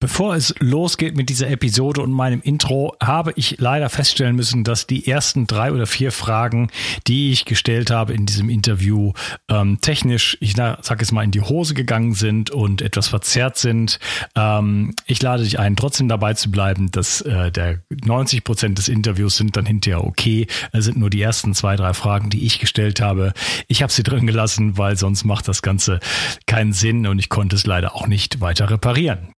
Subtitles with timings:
[0.00, 4.86] Bevor es losgeht mit dieser Episode und meinem Intro, habe ich leider feststellen müssen, dass
[4.86, 6.70] die ersten drei oder vier Fragen,
[7.08, 9.12] die ich gestellt habe in diesem Interview,
[9.48, 13.98] ähm, technisch, ich sage es mal, in die Hose gegangen sind und etwas verzerrt sind.
[14.36, 18.86] Ähm, ich lade dich ein, trotzdem dabei zu bleiben, dass äh, der 90 Prozent des
[18.86, 20.46] Interviews sind dann hinterher okay.
[20.70, 23.32] Es sind nur die ersten zwei, drei Fragen, die ich gestellt habe.
[23.66, 25.98] Ich habe sie drin gelassen, weil sonst macht das Ganze
[26.46, 29.32] keinen Sinn und ich konnte es leider auch nicht weiter reparieren.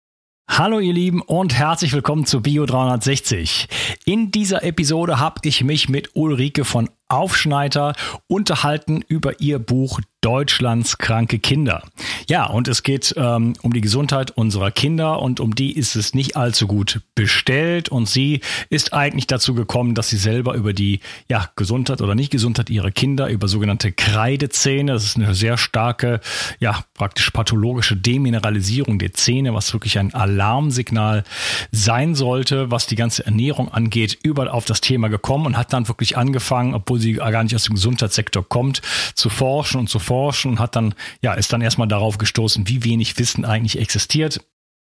[0.50, 3.68] Hallo ihr Lieben und herzlich willkommen zu Bio 360.
[4.06, 7.94] In dieser Episode habe ich mich mit Ulrike von Aufschneider
[8.26, 11.84] unterhalten über ihr Buch Deutschlands kranke Kinder.
[12.28, 16.12] Ja, und es geht ähm, um die Gesundheit unserer Kinder und um die ist es
[16.12, 17.88] nicht allzu gut bestellt.
[17.88, 22.32] Und sie ist eigentlich dazu gekommen, dass sie selber über die ja, Gesundheit oder nicht
[22.32, 26.20] Gesundheit ihrer Kinder, über sogenannte Kreidezähne, das ist eine sehr starke,
[26.58, 31.22] ja, praktisch pathologische Demineralisierung der Zähne, was wirklich ein Alarmsignal
[31.70, 35.86] sein sollte, was die ganze Ernährung angeht, überall auf das Thema gekommen und hat dann
[35.86, 38.82] wirklich angefangen, obwohl obwohl sie gar nicht aus dem Gesundheitssektor kommt,
[39.14, 42.84] zu forschen und zu forschen und hat dann, ja, ist dann erstmal darauf gestoßen, wie
[42.84, 44.40] wenig Wissen eigentlich existiert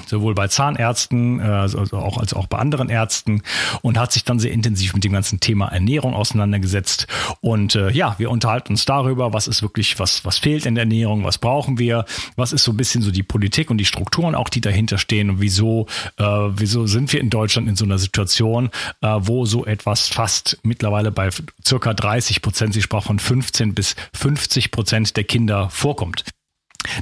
[0.06, 3.42] sowohl bei Zahnärzten äh, also auch als auch bei anderen Ärzten
[3.82, 7.06] und hat sich dann sehr intensiv mit dem ganzen Thema Ernährung auseinandergesetzt.
[7.40, 10.82] Und äh, ja wir unterhalten uns darüber was ist wirklich was was fehlt in der
[10.82, 12.04] Ernährung was brauchen wir
[12.36, 15.30] was ist so ein bisschen so die Politik und die Strukturen auch die dahinter stehen
[15.30, 15.86] und wieso
[16.18, 20.58] äh, wieso sind wir in Deutschland in so einer Situation äh, wo so etwas fast
[20.62, 21.30] mittlerweile bei
[21.64, 26.24] circa 30 Prozent sie sprach von 15 bis 50 Prozent der Kinder vorkommt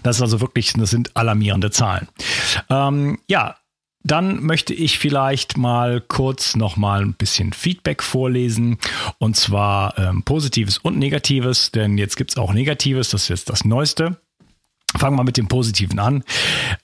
[0.03, 2.09] das ist also wirklich, das sind alarmierende Zahlen.
[2.71, 3.57] Ähm, ja,
[4.05, 8.79] dann möchte ich vielleicht mal kurz noch mal ein bisschen Feedback vorlesen
[9.19, 13.65] und zwar ähm, Positives und Negatives, denn jetzt gibt's auch Negatives, das ist jetzt das
[13.65, 14.17] Neueste.
[14.97, 16.23] Fangen wir mit dem Positiven an.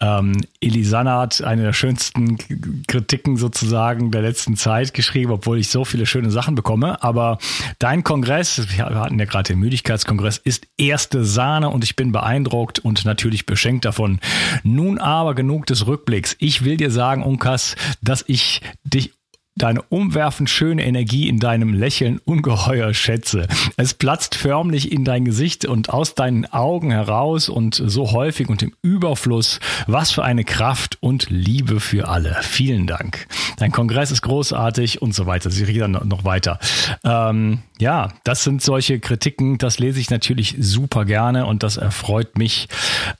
[0.00, 2.38] Ähm, Elisana hat eine der schönsten
[2.86, 7.02] Kritiken sozusagen der letzten Zeit geschrieben, obwohl ich so viele schöne Sachen bekomme.
[7.02, 7.38] Aber
[7.78, 12.78] dein Kongress, wir hatten ja gerade den Müdigkeitskongress, ist erste Sahne und ich bin beeindruckt
[12.78, 14.20] und natürlich beschenkt davon.
[14.62, 16.36] Nun aber genug des Rückblicks.
[16.38, 19.17] Ich will dir sagen, Unkas, dass ich dich
[19.58, 23.46] deine umwerfend schöne Energie in deinem Lächeln ungeheuer schätze.
[23.76, 28.62] Es platzt förmlich in dein Gesicht und aus deinen Augen heraus und so häufig und
[28.62, 29.60] im Überfluss.
[29.86, 32.36] Was für eine Kraft und Liebe für alle.
[32.42, 33.26] Vielen Dank.
[33.58, 35.50] Dein Kongress ist großartig und so weiter.
[35.50, 36.58] Sie reden dann noch weiter.
[37.04, 42.38] Ähm, ja, das sind solche Kritiken, das lese ich natürlich super gerne und das erfreut
[42.38, 42.68] mich.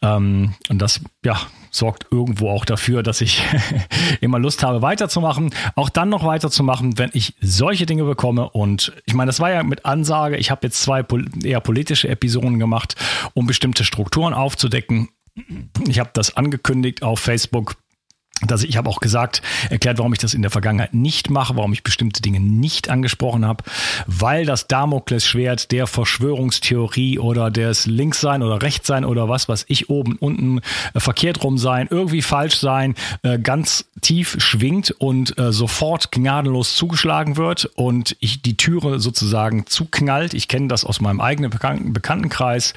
[0.03, 1.39] Ähm, und das, ja,
[1.71, 3.43] sorgt irgendwo auch dafür, dass ich
[4.21, 5.55] immer Lust habe, weiterzumachen.
[5.75, 8.49] Auch dann noch weiterzumachen, wenn ich solche Dinge bekomme.
[8.51, 10.37] Und ich meine, das war ja mit Ansage.
[10.37, 11.05] Ich habe jetzt zwei
[11.43, 12.97] eher politische Episoden gemacht,
[13.35, 15.09] um bestimmte Strukturen aufzudecken.
[15.87, 17.77] Ich habe das angekündigt auf Facebook
[18.47, 21.57] dass ich, ich habe auch gesagt, erklärt, warum ich das in der Vergangenheit nicht mache,
[21.57, 23.65] warum ich bestimmte Dinge nicht angesprochen habe,
[24.07, 30.17] weil das Damoklesschwert der Verschwörungstheorie oder des Linkssein oder Rechtssein oder was, was ich oben,
[30.17, 30.61] unten
[30.95, 36.77] äh, verkehrt rum sein, irgendwie falsch sein, äh, ganz tief schwingt und äh, sofort gnadenlos
[36.77, 40.35] zugeschlagen wird und ich die Türe sozusagen zuknallt.
[40.35, 42.75] Ich kenne das aus meinem eigenen Bekannten Bekanntenkreis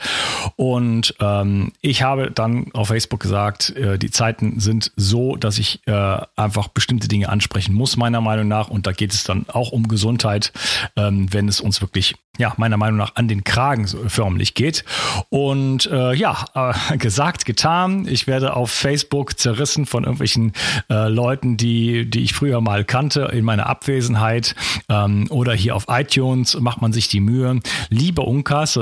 [0.55, 5.59] und ähm, ich habe dann auf Facebook gesagt, äh, die Zeiten sind so, dass dass
[5.59, 8.69] ich äh, einfach bestimmte Dinge ansprechen muss, meiner Meinung nach.
[8.69, 10.53] Und da geht es dann auch um Gesundheit,
[10.95, 14.85] ähm, wenn es uns wirklich, ja, meiner Meinung nach an den Kragen förmlich geht.
[15.27, 18.07] Und äh, ja, äh, gesagt, getan.
[18.07, 20.53] Ich werde auf Facebook zerrissen von irgendwelchen
[20.89, 24.55] äh, Leuten, die, die ich früher mal kannte in meiner Abwesenheit.
[24.87, 27.59] Ähm, oder hier auf iTunes macht man sich die Mühe.
[27.89, 28.79] Lieber Unkas,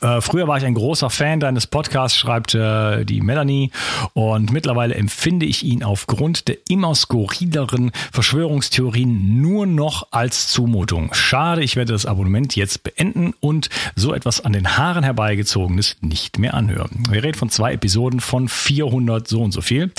[0.00, 3.70] äh, früher war ich ein großer Fan deines Podcasts, schreibt äh, die Melanie.
[4.12, 11.12] Und mittlerweile empfinde ich ihn aufgrund der immer skurrileren Verschwörungstheorien nur noch als Zumutung.
[11.14, 16.38] Schade, ich werde das Abonnement jetzt beenden und so etwas an den Haaren herbeigezogenes nicht
[16.38, 17.04] mehr anhören.
[17.10, 19.92] Wir reden von zwei Episoden von 400 so und so viel.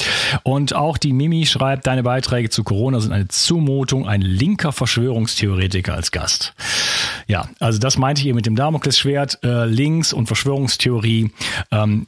[0.44, 5.94] Und auch die Mimi schreibt, deine Beiträge zu Corona sind eine Zumutung, ein linker Verschwörungstheoretiker
[5.94, 6.54] als Gast.
[7.28, 9.40] Ja, also das meinte ich eben mit dem Damoklesschwert.
[9.44, 11.30] Äh, Links und Verschwörungstheorie.
[11.72, 12.08] Ähm,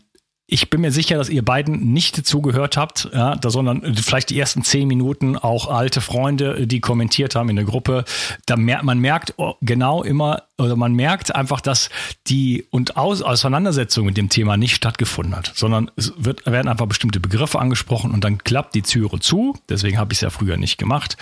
[0.49, 4.39] ich bin mir sicher, dass ihr beiden nicht zugehört habt, ja, da, sondern vielleicht die
[4.39, 8.05] ersten zehn Minuten auch alte Freunde, die kommentiert haben in der Gruppe.
[8.45, 11.89] Da mer man merkt oh, genau immer, oder man merkt einfach, dass
[12.27, 16.87] die und Aus Auseinandersetzung mit dem Thema nicht stattgefunden hat, sondern es wird, werden einfach
[16.87, 19.57] bestimmte Begriffe angesprochen und dann klappt die Türe zu.
[19.67, 21.17] Deswegen habe ich es ja früher nicht gemacht.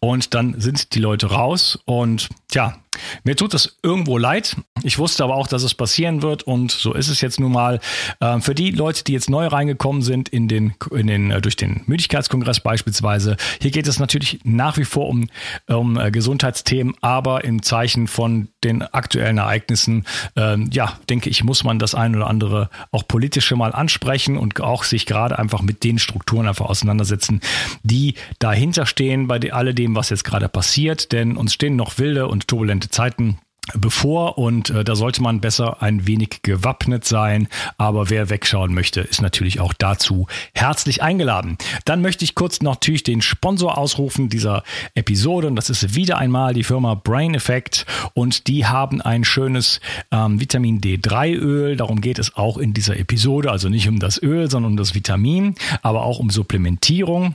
[0.00, 2.76] Und dann sind die Leute raus und ja,
[3.24, 4.56] mir tut das irgendwo leid.
[4.82, 7.80] Ich wusste aber auch, dass es passieren wird und so ist es jetzt nun mal.
[8.20, 11.56] Ähm, für die Leute, die jetzt neu reingekommen sind in den, in den, äh, durch
[11.56, 15.28] den Müdigkeitskongress beispielsweise, hier geht es natürlich nach wie vor um,
[15.68, 20.04] um äh, Gesundheitsthemen, aber im Zeichen von den aktuellen Ereignissen,
[20.36, 24.60] ähm, ja, denke ich, muss man das ein oder andere auch politische mal ansprechen und
[24.60, 27.40] auch sich gerade einfach mit den Strukturen einfach auseinandersetzen,
[27.82, 31.12] die dahinter stehen bei alledem, was jetzt gerade passiert.
[31.12, 33.38] Denn uns stehen noch wilde und turbulente Zeiten
[33.74, 37.48] bevor und äh, da sollte man besser ein wenig gewappnet sein.
[37.78, 41.58] Aber wer wegschauen möchte, ist natürlich auch dazu herzlich eingeladen.
[41.84, 44.62] Dann möchte ich kurz natürlich den Sponsor ausrufen dieser
[44.94, 49.80] Episode und das ist wieder einmal die Firma Brain Effect und die haben ein schönes
[50.10, 51.76] ähm, Vitamin D3 Öl.
[51.76, 53.50] Darum geht es auch in dieser Episode.
[53.50, 57.34] Also nicht um das Öl, sondern um das Vitamin, aber auch um Supplementierung.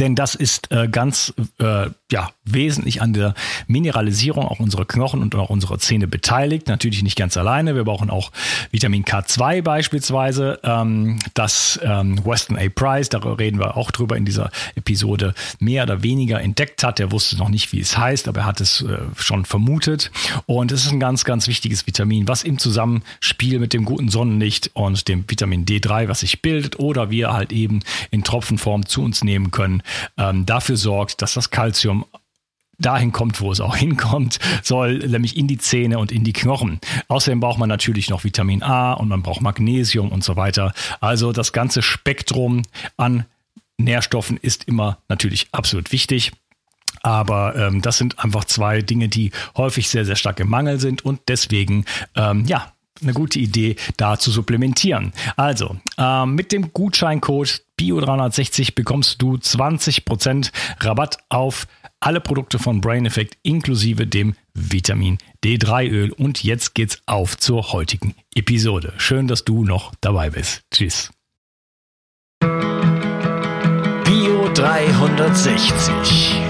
[0.00, 3.34] Denn das ist äh, ganz äh, ja, wesentlich an der
[3.68, 6.68] Mineralisierung auch unserer Knochen und auch unserer Zähne beteiligt.
[6.68, 7.76] Natürlich nicht ganz alleine.
[7.76, 8.32] Wir brauchen auch
[8.72, 10.58] Vitamin K2 beispielsweise.
[10.64, 12.68] Ähm, das ähm, Weston A.
[12.68, 16.98] Price, da reden wir auch drüber in dieser Episode, mehr oder weniger entdeckt hat.
[16.98, 20.10] Er wusste noch nicht, wie es heißt, aber er hat es äh, schon vermutet.
[20.46, 24.70] Und es ist ein ganz, ganz wichtiges Vitamin, was im Zusammenspiel mit dem guten Sonnenlicht
[24.74, 27.80] und dem Vitamin D3, was sich bildet oder wir halt eben
[28.10, 29.75] in Tropfenform zu uns nehmen können,
[30.16, 32.04] ähm, dafür sorgt, dass das Kalzium
[32.78, 36.80] dahin kommt, wo es auch hinkommt, soll nämlich in die Zähne und in die Knochen.
[37.08, 40.72] Außerdem braucht man natürlich noch Vitamin A und man braucht Magnesium und so weiter.
[41.00, 42.62] Also das ganze Spektrum
[42.96, 43.24] an
[43.78, 46.32] Nährstoffen ist immer natürlich absolut wichtig.
[47.02, 51.04] Aber ähm, das sind einfach zwei Dinge, die häufig sehr, sehr stark im Mangel sind
[51.04, 51.84] und deswegen,
[52.16, 52.72] ähm, ja,
[53.02, 55.12] eine gute Idee, da zu supplementieren.
[55.36, 60.50] Also, ähm, mit dem Gutscheincode BIO360 bekommst du 20%
[60.80, 61.66] Rabatt auf
[62.00, 66.12] alle Produkte von Brain Effect inklusive dem Vitamin D3 Öl.
[66.12, 68.94] Und jetzt geht's auf zur heutigen Episode.
[68.96, 70.62] Schön, dass du noch dabei bist.
[70.70, 71.10] Tschüss.
[74.04, 76.40] Bio 360.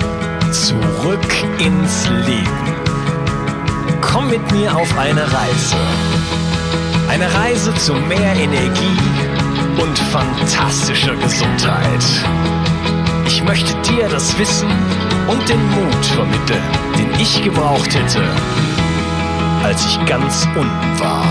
[0.53, 2.77] Zurück ins Leben.
[4.01, 5.77] Komm mit mir auf eine Reise.
[7.09, 8.99] Eine Reise zu mehr Energie
[9.81, 12.05] und fantastischer Gesundheit.
[13.27, 14.69] Ich möchte dir das Wissen
[15.29, 16.63] und den Mut vermitteln,
[16.99, 18.23] den ich gebraucht hätte,
[19.63, 21.25] als ich ganz unten war.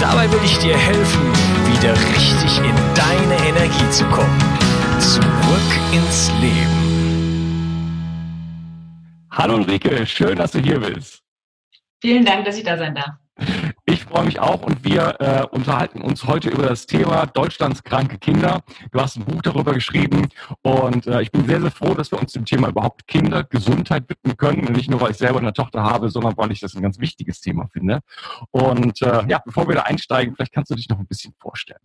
[0.00, 1.32] Dabei will ich dir helfen,
[1.72, 4.38] wieder richtig in deine Energie zu kommen.
[4.98, 6.80] Zurück ins Leben.
[9.30, 11.22] Hallo Ulrike, schön, dass du hier bist.
[12.00, 13.69] Vielen Dank, dass ich da sein darf.
[13.86, 18.18] Ich freue mich auch und wir äh, unterhalten uns heute über das Thema Deutschlands kranke
[18.18, 18.62] Kinder.
[18.92, 20.28] Du hast ein Buch darüber geschrieben
[20.62, 24.08] und äh, ich bin sehr, sehr froh, dass wir uns dem Thema überhaupt Kinder, Gesundheit
[24.08, 24.72] widmen können.
[24.72, 27.40] Nicht nur, weil ich selber eine Tochter habe, sondern weil ich das ein ganz wichtiges
[27.40, 28.00] Thema finde.
[28.50, 31.80] Und äh, ja, bevor wir da einsteigen, vielleicht kannst du dich noch ein bisschen vorstellen.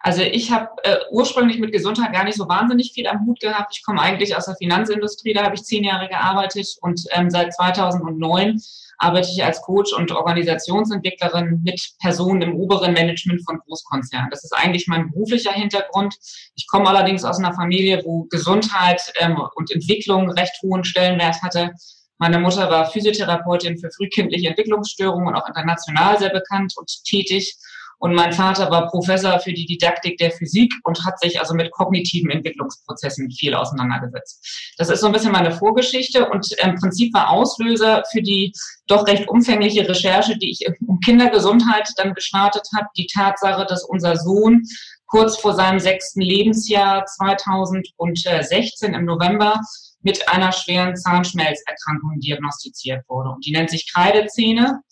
[0.00, 3.76] Also ich habe äh, ursprünglich mit Gesundheit gar nicht so wahnsinnig viel am Hut gehabt.
[3.76, 7.52] Ich komme eigentlich aus der Finanzindustrie, da habe ich zehn Jahre gearbeitet und ähm, seit
[7.54, 8.60] 2009
[8.98, 14.28] arbeite ich als Coach und Organisationsentwicklerin mit Personen im oberen Management von Großkonzernen.
[14.30, 16.16] Das ist eigentlich mein beruflicher Hintergrund.
[16.56, 21.70] Ich komme allerdings aus einer Familie, wo Gesundheit ähm, und Entwicklung recht hohen Stellenwert hatte.
[22.18, 27.56] Meine Mutter war Physiotherapeutin für frühkindliche Entwicklungsstörungen und auch international sehr bekannt und tätig.
[27.98, 31.72] Und mein Vater war Professor für die Didaktik der Physik und hat sich also mit
[31.72, 34.74] kognitiven Entwicklungsprozessen viel auseinandergesetzt.
[34.78, 38.52] Das ist so ein bisschen meine Vorgeschichte und im Prinzip war Auslöser für die
[38.86, 44.16] doch recht umfängliche Recherche, die ich um Kindergesundheit dann gestartet habe, die Tatsache, dass unser
[44.16, 44.62] Sohn
[45.06, 49.60] kurz vor seinem sechsten Lebensjahr 2016 im November
[50.02, 53.30] mit einer schweren Zahnschmelzerkrankung diagnostiziert wurde.
[53.30, 54.82] Und die nennt sich Kreidezähne.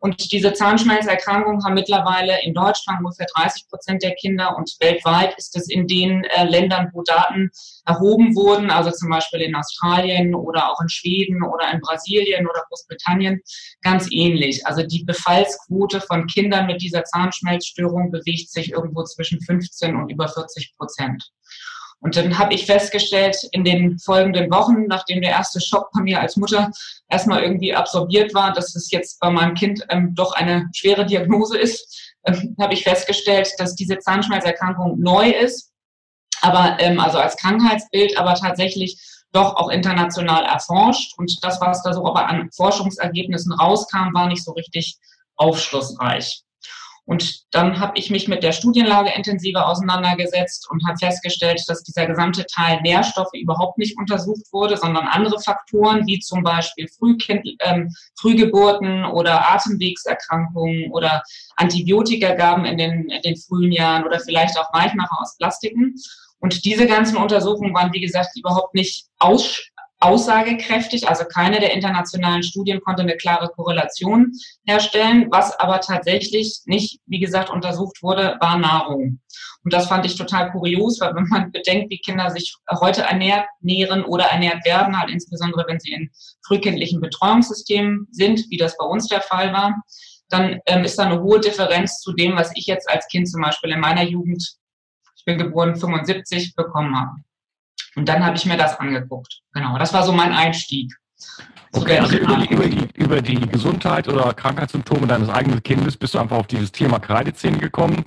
[0.00, 5.56] Und diese Zahnschmelzerkrankung haben mittlerweile in Deutschland ungefähr 30 Prozent der Kinder und weltweit ist
[5.56, 7.50] es in den äh, Ländern, wo Daten
[7.84, 12.64] erhoben wurden, also zum Beispiel in Australien oder auch in Schweden oder in Brasilien oder
[12.68, 13.40] Großbritannien,
[13.82, 14.64] ganz ähnlich.
[14.66, 20.28] Also die Befallsquote von Kindern mit dieser Zahnschmelzstörung bewegt sich irgendwo zwischen 15 und über
[20.28, 21.30] 40 Prozent.
[22.00, 26.20] Und dann habe ich festgestellt in den folgenden Wochen, nachdem der erste Schock bei mir
[26.20, 26.70] als Mutter
[27.08, 31.58] erstmal irgendwie absorbiert war, dass es jetzt bei meinem Kind ähm, doch eine schwere Diagnose
[31.58, 35.72] ist, ähm, habe ich festgestellt, dass diese Zahnschmelzerkrankung neu ist,
[36.40, 39.00] aber ähm, also als Krankheitsbild, aber tatsächlich
[39.32, 41.18] doch auch international erforscht.
[41.18, 44.98] Und das, was da so aber an Forschungsergebnissen rauskam, war nicht so richtig
[45.36, 46.42] aufschlussreich.
[47.08, 52.04] Und dann habe ich mich mit der Studienlage intensiver auseinandergesetzt und habe festgestellt, dass dieser
[52.04, 57.90] gesamte Teil Nährstoffe überhaupt nicht untersucht wurde, sondern andere Faktoren wie zum Beispiel Frühkind, ähm,
[58.20, 61.22] Frühgeburten oder Atemwegserkrankungen oder
[61.56, 65.94] Antibiotikagaben in den, in den frühen Jahren oder vielleicht auch Weichmacher aus Plastiken.
[66.40, 69.62] Und diese ganzen Untersuchungen waren, wie gesagt, überhaupt nicht aus,
[70.00, 71.08] aussagekräftig.
[71.08, 74.32] Also keine der internationalen Studien konnte eine klare Korrelation
[74.64, 75.26] herstellen.
[75.30, 79.20] Was aber tatsächlich nicht, wie gesagt, untersucht wurde, war Nahrung.
[79.64, 83.46] Und das fand ich total kurios, weil wenn man bedenkt, wie Kinder sich heute ernährt,
[83.60, 86.10] nähren oder ernährt werden, halt insbesondere wenn sie in
[86.46, 89.82] frühkindlichen Betreuungssystemen sind, wie das bei uns der Fall war,
[90.30, 93.40] dann ähm, ist da eine hohe Differenz zu dem, was ich jetzt als Kind zum
[93.40, 94.56] Beispiel in meiner Jugend,
[95.16, 97.12] ich bin geboren 75, bekommen habe.
[97.98, 99.40] Und dann habe ich mir das angeguckt.
[99.52, 100.94] Genau, das war so mein Einstieg.
[101.72, 106.14] Okay, also über die, über, die, über die Gesundheit oder Krankheitssymptome deines eigenen Kindes bist
[106.14, 108.04] du einfach auf dieses Thema Kreidezähne gekommen.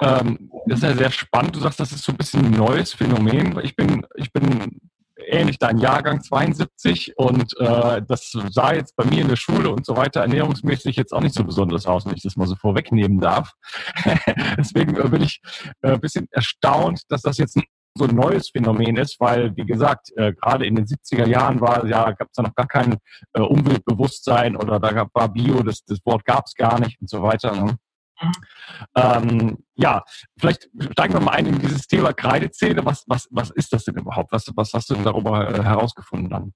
[0.00, 1.56] Ähm, das ist ja sehr spannend.
[1.56, 3.58] Du sagst, das ist so ein bisschen ein neues Phänomen.
[3.64, 4.78] Ich bin, ich bin
[5.26, 9.84] ähnlich dein Jahrgang 72 und äh, das sah jetzt bei mir in der Schule und
[9.84, 13.18] so weiter ernährungsmäßig jetzt auch nicht so besonders aus, wenn ich das mal so vorwegnehmen
[13.18, 13.52] darf.
[14.56, 15.40] Deswegen bin ich
[15.82, 17.64] äh, ein bisschen erstaunt, dass das jetzt ein
[17.96, 21.86] so ein neues Phänomen ist, weil, wie gesagt, äh, gerade in den 70er Jahren war
[21.86, 22.96] ja, gab es da noch gar kein
[23.32, 27.08] äh, Umweltbewusstsein oder da gab, war Bio, das, das Wort gab es gar nicht und
[27.08, 27.52] so weiter.
[27.52, 27.76] Ne?
[28.94, 30.02] Ähm, ja,
[30.38, 32.84] vielleicht steigen wir mal ein in dieses Thema Kreidezähne.
[32.84, 34.32] Was, was, was ist das denn überhaupt?
[34.32, 36.52] Was, was hast du denn darüber äh, herausgefunden dann?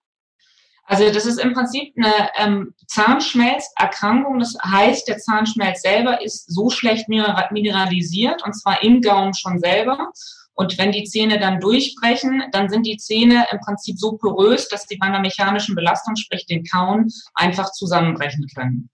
[0.84, 4.40] Also das ist im Prinzip eine ähm, Zahnschmelzerkrankung.
[4.40, 10.10] Das heißt, der Zahnschmelz selber ist so schlecht mineralisiert und zwar im Gaumen schon selber.
[10.60, 14.82] Und wenn die Zähne dann durchbrechen, dann sind die Zähne im Prinzip so porös, dass
[14.86, 18.90] sie bei einer mechanischen Belastung, sprich den Kauen, einfach zusammenbrechen können.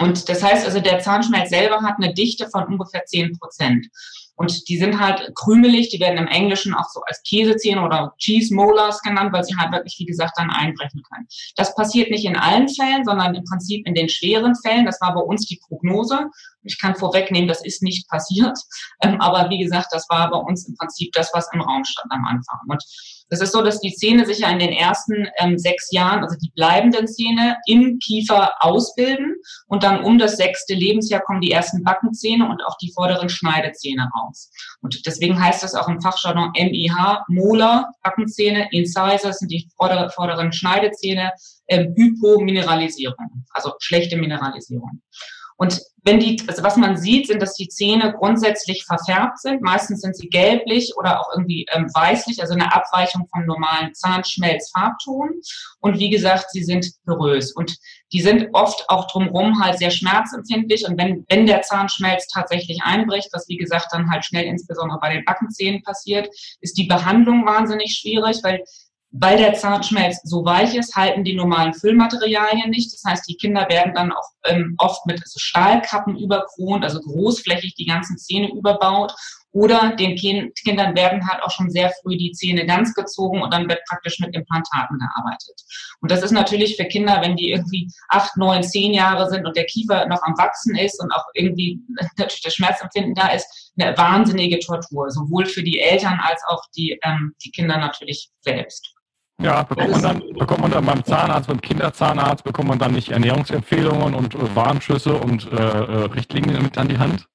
[0.00, 3.86] Und das heißt also, der Zahnschmelz selber hat eine Dichte von ungefähr 10 Prozent.
[4.34, 8.52] Und die sind halt krümelig, die werden im Englischen auch so als Käsezähne oder Cheese
[8.54, 11.28] Molars genannt, weil sie halt wirklich, wie gesagt, dann einbrechen können.
[11.54, 14.84] Das passiert nicht in allen Fällen, sondern im Prinzip in den schweren Fällen.
[14.84, 16.26] Das war bei uns die Prognose.
[16.68, 18.56] Ich kann vorwegnehmen, das ist nicht passiert.
[19.00, 22.10] Ähm, aber wie gesagt, das war bei uns im Prinzip das, was im Raum stand
[22.10, 22.58] am Anfang.
[22.66, 22.82] Und
[23.30, 26.36] es ist so, dass die Zähne sich ja in den ersten ähm, sechs Jahren, also
[26.42, 31.84] die bleibenden Zähne, im Kiefer ausbilden und dann um das sechste Lebensjahr kommen die ersten
[31.84, 34.50] Backenzähne und auch die vorderen Schneidezähne raus.
[34.80, 40.52] Und deswegen heißt das auch im Fachjargon MIH, Molar, Backenzähne, Incisors sind die vorderen, vorderen
[40.52, 41.32] Schneidezähne,
[41.68, 45.02] ähm, Hypomineralisierung, also schlechte Mineralisierung.
[45.58, 49.60] Und wenn die, also was man sieht, sind, dass die Zähne grundsätzlich verfärbt sind.
[49.60, 55.40] Meistens sind sie gelblich oder auch irgendwie ähm, weißlich, also eine Abweichung vom normalen Zahnschmelzfarbton.
[55.80, 57.52] Und wie gesagt, sie sind porös.
[57.52, 57.76] Und
[58.12, 60.86] die sind oft auch drumherum halt sehr schmerzempfindlich.
[60.88, 65.12] Und wenn, wenn der Zahnschmelz tatsächlich einbricht, was wie gesagt dann halt schnell insbesondere bei
[65.12, 66.28] den Backenzähnen passiert,
[66.60, 68.62] ist die Behandlung wahnsinnig schwierig, weil
[69.10, 72.92] weil der Zahnschmelz so weich ist, halten die normalen Füllmaterialien nicht.
[72.92, 77.86] Das heißt, die Kinder werden dann auch ähm, oft mit Stahlkappen überkront, also großflächig die
[77.86, 79.14] ganzen Zähne überbaut.
[79.50, 83.52] Oder den kind Kindern werden halt auch schon sehr früh die Zähne ganz gezogen und
[83.52, 85.62] dann wird praktisch mit Implantaten gearbeitet.
[86.02, 89.56] Und das ist natürlich für Kinder, wenn die irgendwie acht, neun, zehn Jahre sind und
[89.56, 91.80] der Kiefer noch am Wachsen ist und auch irgendwie
[92.18, 96.98] natürlich das Schmerzempfinden da ist, eine wahnsinnige Tortur, sowohl für die Eltern als auch die,
[97.02, 98.97] ähm, die Kinder natürlich selbst.
[99.40, 103.10] Ja, bekommt man dann, bekommt man dann beim Zahnarzt, beim Kinderzahnarzt, bekommt man dann nicht
[103.10, 107.28] Ernährungsempfehlungen und äh, Warnschüsse und äh, äh, Richtlinien mit an die Hand?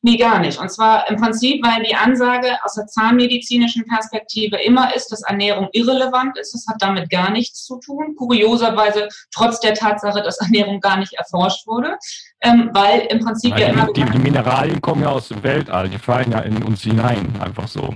[0.00, 0.58] Nee, gar nicht.
[0.58, 5.68] Und zwar im Prinzip, weil die Ansage aus der zahnmedizinischen Perspektive immer ist, dass Ernährung
[5.72, 6.54] irrelevant ist.
[6.54, 8.14] Das hat damit gar nichts zu tun.
[8.16, 11.98] Kurioserweise trotz der Tatsache, dass Ernährung gar nicht erforscht wurde.
[12.40, 13.92] Ähm, weil im Prinzip Nein, ja immer.
[13.92, 17.68] Die, die Mineralien kommen ja aus dem Weltall, die fallen ja in uns hinein, einfach
[17.68, 17.94] so.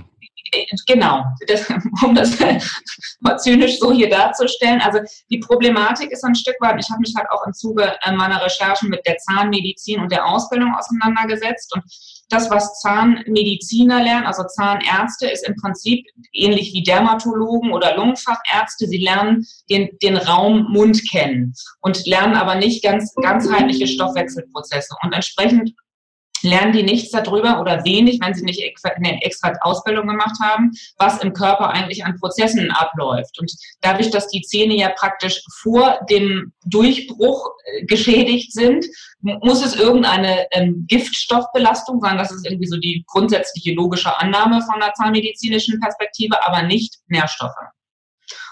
[0.87, 1.69] Genau, das,
[2.03, 2.37] um das
[3.19, 4.81] mal zynisch so hier darzustellen.
[4.81, 4.99] Also
[5.29, 8.43] die Problematik ist ein Stück weit, ich habe mich halt auch im Zuge äh, meiner
[8.43, 11.73] Recherchen mit der Zahnmedizin und der Ausbildung auseinandergesetzt.
[11.73, 11.83] Und
[12.29, 18.87] das, was Zahnmediziner lernen, also Zahnärzte, ist im Prinzip ähnlich wie Dermatologen oder Lungenfachärzte.
[18.87, 24.95] Sie lernen den, den Raum Mund kennen und lernen aber nicht ganz ganzheitliche Stoffwechselprozesse.
[25.03, 25.73] Und entsprechend
[26.43, 31.21] lernen die nichts darüber oder wenig, wenn sie nicht eine extra Ausbildung gemacht haben, was
[31.23, 33.39] im Körper eigentlich an Prozessen abläuft.
[33.39, 33.51] Und
[33.81, 38.85] dadurch, dass die Zähne ja praktisch vor dem Durchbruch äh, geschädigt sind,
[39.19, 42.17] muss es irgendeine ähm, Giftstoffbelastung sein.
[42.17, 47.55] Das ist irgendwie so die grundsätzliche logische Annahme von der zahnmedizinischen Perspektive, aber nicht Nährstoffe.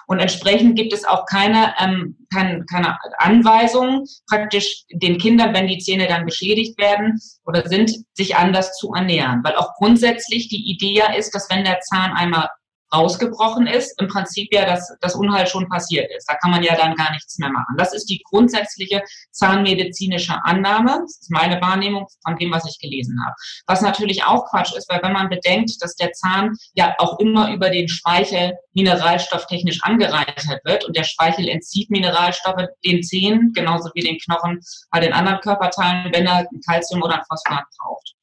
[0.08, 5.80] Und entsprechend gibt es auch keine, ähm, keine, keine Anweisung, praktisch den Kindern, wenn die
[5.80, 9.42] Zähne dann beschädigt werden oder sind, sich anders zu ernähren.
[9.44, 12.50] Weil auch grundsätzlich die Idee ja ist, dass wenn der Zahn einmal
[12.90, 16.30] ausgebrochen ist, im Prinzip ja das, das Unheil schon passiert ist.
[16.30, 17.76] Da kann man ja dann gar nichts mehr machen.
[17.78, 19.02] Das ist die grundsätzliche
[19.32, 21.00] zahnmedizinische Annahme.
[21.02, 23.36] Das ist meine Wahrnehmung von dem, was ich gelesen habe.
[23.68, 27.52] Was natürlich auch Quatsch ist, weil wenn man bedenkt, dass der Zahn ja auch immer
[27.52, 34.02] über den Speichel mineralstofftechnisch angereichert wird und der Speichel entzieht Mineralstoffe den Zähnen, genauso wie
[34.02, 34.60] den Knochen
[34.92, 38.16] bei den anderen Körperteilen, wenn er Kalzium oder ein Phosphat braucht.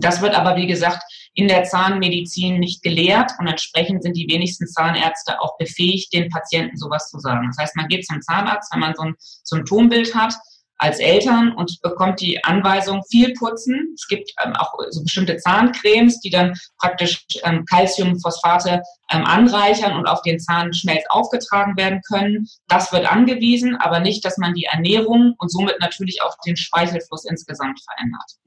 [0.00, 1.02] Das wird aber, wie gesagt,
[1.34, 6.76] in der Zahnmedizin nicht gelehrt und entsprechend sind die wenigsten Zahnärzte auch befähigt, den Patienten
[6.76, 7.48] sowas zu sagen.
[7.48, 10.34] Das heißt, man geht zum Zahnarzt, wenn man so ein Symptombild hat,
[10.78, 13.94] als Eltern und bekommt die Anweisung, viel putzen.
[13.94, 20.06] Es gibt ähm, auch so bestimmte Zahncremes, die dann praktisch ähm, Calciumphosphate ähm, anreichern und
[20.06, 22.48] auf den Zahnschmelz aufgetragen werden können.
[22.68, 27.24] Das wird angewiesen, aber nicht, dass man die Ernährung und somit natürlich auch den Speichelfluss
[27.24, 28.38] insgesamt verändert.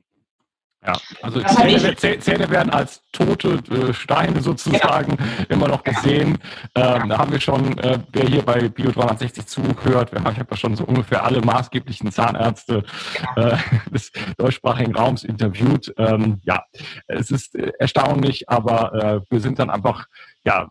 [0.83, 5.45] Ja, also Zähne, Zähne, werden als tote äh, Steine sozusagen ja.
[5.49, 6.39] immer noch gesehen.
[6.73, 10.39] Ähm, da haben wir schon, äh, wer hier bei Bio 360 zuhört, wir haben, ich
[10.39, 12.83] habe ja schon so ungefähr alle maßgeblichen Zahnärzte
[13.35, 13.57] äh,
[13.93, 15.93] des deutschsprachigen Raums interviewt.
[15.97, 16.63] Ähm, ja,
[17.05, 20.07] es ist äh, erstaunlich, aber äh, wir sind dann einfach,
[20.43, 20.67] ja,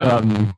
[0.00, 0.54] ähm,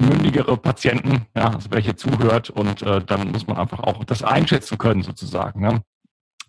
[0.00, 4.22] mündigere Patienten, ja, also wer hier zuhört und äh, dann muss man einfach auch das
[4.22, 5.60] einschätzen können sozusagen.
[5.60, 5.82] Ne?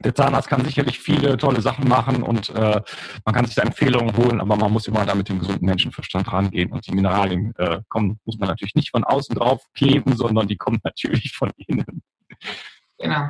[0.04, 2.82] Der Zahnarzt kann sicherlich viele tolle Sachen machen und äh,
[3.24, 6.32] man kann sich da Empfehlungen holen, aber man muss immer da mit dem gesunden Menschenverstand
[6.32, 6.72] rangehen.
[6.72, 10.58] Und die Mineralien äh, kommen, muss man natürlich nicht von außen drauf kleben, sondern die
[10.58, 12.04] kommen natürlich von innen.
[12.98, 13.30] Genau.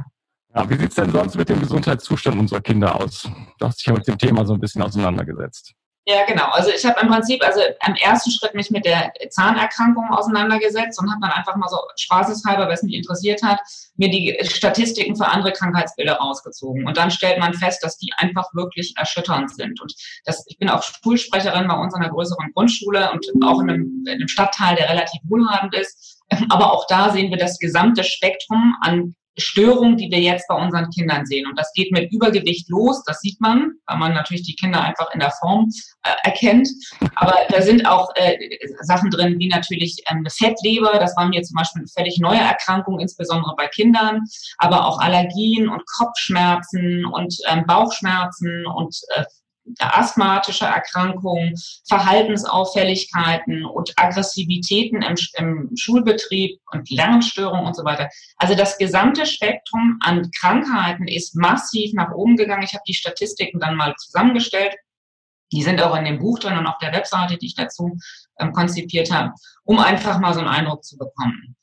[0.56, 3.30] Ja, wie sieht's denn sonst mit dem Gesundheitszustand unserer Kinder aus?
[3.60, 5.74] Du hast dich ja mit dem Thema so ein bisschen auseinandergesetzt.
[6.08, 6.50] Ja, genau.
[6.52, 11.10] Also ich habe im Prinzip, also am ersten Schritt mich mit der Zahnerkrankung auseinandergesetzt und
[11.10, 13.60] habe dann einfach mal so spaßeshalber, was mich interessiert hat,
[13.96, 16.86] mir die Statistiken für andere Krankheitsbilder rausgezogen.
[16.86, 19.82] Und dann stellt man fest, dass die einfach wirklich erschütternd sind.
[19.82, 19.96] Und
[20.26, 24.04] das, ich bin auch Schulsprecherin bei uns an einer größeren Grundschule und auch in einem,
[24.06, 26.22] in einem Stadtteil, der relativ wohlhabend ist.
[26.50, 30.90] Aber auch da sehen wir das gesamte Spektrum an Störung, die wir jetzt bei unseren
[30.90, 31.48] Kindern sehen.
[31.48, 35.14] Und das geht mit Übergewicht los, das sieht man, weil man natürlich die Kinder einfach
[35.14, 35.70] in der Form
[36.04, 36.70] äh, erkennt.
[37.16, 38.38] Aber da sind auch äh,
[38.82, 42.40] Sachen drin, wie natürlich ähm, eine Fettleber, das war mir zum Beispiel eine völlig neue
[42.40, 44.22] Erkrankung, insbesondere bei Kindern,
[44.58, 49.24] aber auch Allergien und Kopfschmerzen und ähm, Bauchschmerzen und äh,
[49.80, 51.54] asthmatische Erkrankungen,
[51.88, 58.10] Verhaltensauffälligkeiten und Aggressivitäten im, im, Schulbetrieb und Lernstörungen und so weiter.
[58.38, 62.64] Also das gesamte Spektrum an Krankheiten ist massiv nach oben gegangen.
[62.64, 64.76] Ich habe die Statistiken dann mal zusammengestellt.
[65.52, 67.98] Die sind auch in dem Buch drin und auf der Webseite, die ich dazu
[68.40, 69.32] ähm, konzipiert habe,
[69.64, 71.56] um einfach mal so einen Eindruck zu bekommen.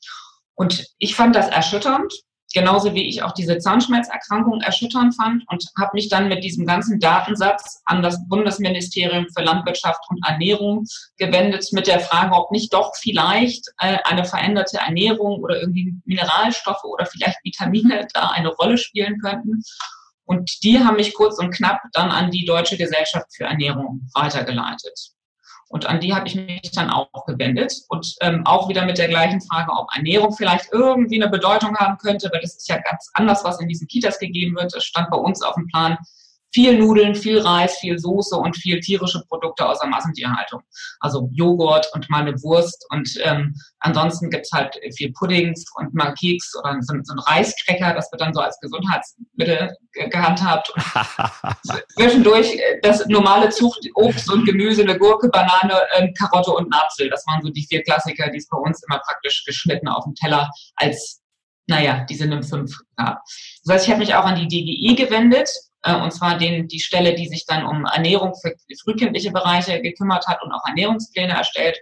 [0.55, 2.13] Und ich fand das erschütternd,
[2.53, 6.99] genauso wie ich auch diese Zahnschmelzerkrankung erschütternd fand und habe mich dann mit diesem ganzen
[6.99, 10.85] Datensatz an das Bundesministerium für Landwirtschaft und Ernährung
[11.17, 16.83] gewendet mit der Frage, ob nicht doch vielleicht äh, eine veränderte Ernährung oder irgendwie Mineralstoffe
[16.83, 19.61] oder vielleicht Vitamine da eine Rolle spielen könnten.
[20.25, 25.13] Und die haben mich kurz und knapp dann an die Deutsche Gesellschaft für Ernährung weitergeleitet.
[25.69, 29.07] Und an die habe ich mich dann auch gewendet und ähm, auch wieder mit der
[29.07, 33.09] gleichen Frage, ob Ernährung vielleicht irgendwie eine Bedeutung haben könnte, weil das ist ja ganz
[33.13, 34.75] anders, was in diesen Kitas gegeben wird.
[34.75, 35.97] Das stand bei uns auf dem Plan,
[36.53, 40.61] viel Nudeln, viel Reis, viel Soße und viel tierische Produkte außer Massentierhaltung.
[40.99, 46.13] Also Joghurt und mal eine Wurst und ähm, ansonsten gibt's halt viel Puddings und mal
[46.13, 50.71] Keks oder so, so ein Reiskräcker, das wird dann so als Gesundheitsmittel gehandhabt.
[51.97, 57.09] zwischendurch äh, das normale Zucht, Obst und Gemüse, eine Gurke, Banane, ähm, Karotte und Napsel.
[57.09, 60.15] Das waren so die vier Klassiker, die es bei uns immer praktisch geschnitten auf dem
[60.15, 61.19] Teller als
[61.67, 63.21] naja, diese NIM 5 gab.
[63.63, 65.49] Das heißt, ich habe mich auch an die DGI gewendet
[65.83, 70.27] äh, und zwar den, die Stelle, die sich dann um Ernährung für frühkindliche Bereiche gekümmert
[70.27, 71.77] hat und auch Ernährungspläne erstellt.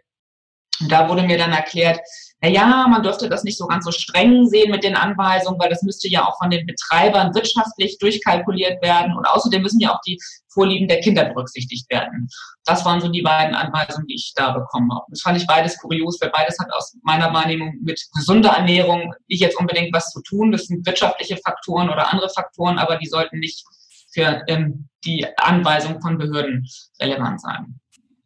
[0.81, 1.99] Und da wurde mir dann erklärt,
[2.41, 5.69] na ja, man dürfte das nicht so ganz so streng sehen mit den Anweisungen, weil
[5.69, 10.01] das müsste ja auch von den Betreibern wirtschaftlich durchkalkuliert werden und außerdem müssen ja auch
[10.07, 10.19] die
[10.51, 12.27] Vorlieben der Kinder berücksichtigt werden.
[12.65, 15.05] Das waren so die beiden Anweisungen, die ich da bekommen habe.
[15.09, 19.41] Das fand ich beides kurios, weil beides hat aus meiner Wahrnehmung mit gesunder Ernährung nicht
[19.41, 20.51] jetzt unbedingt was zu tun.
[20.51, 23.63] Das sind wirtschaftliche Faktoren oder andere Faktoren, aber die sollten nicht
[24.11, 26.65] für ähm, die Anweisung von Behörden
[27.01, 27.79] relevant sein.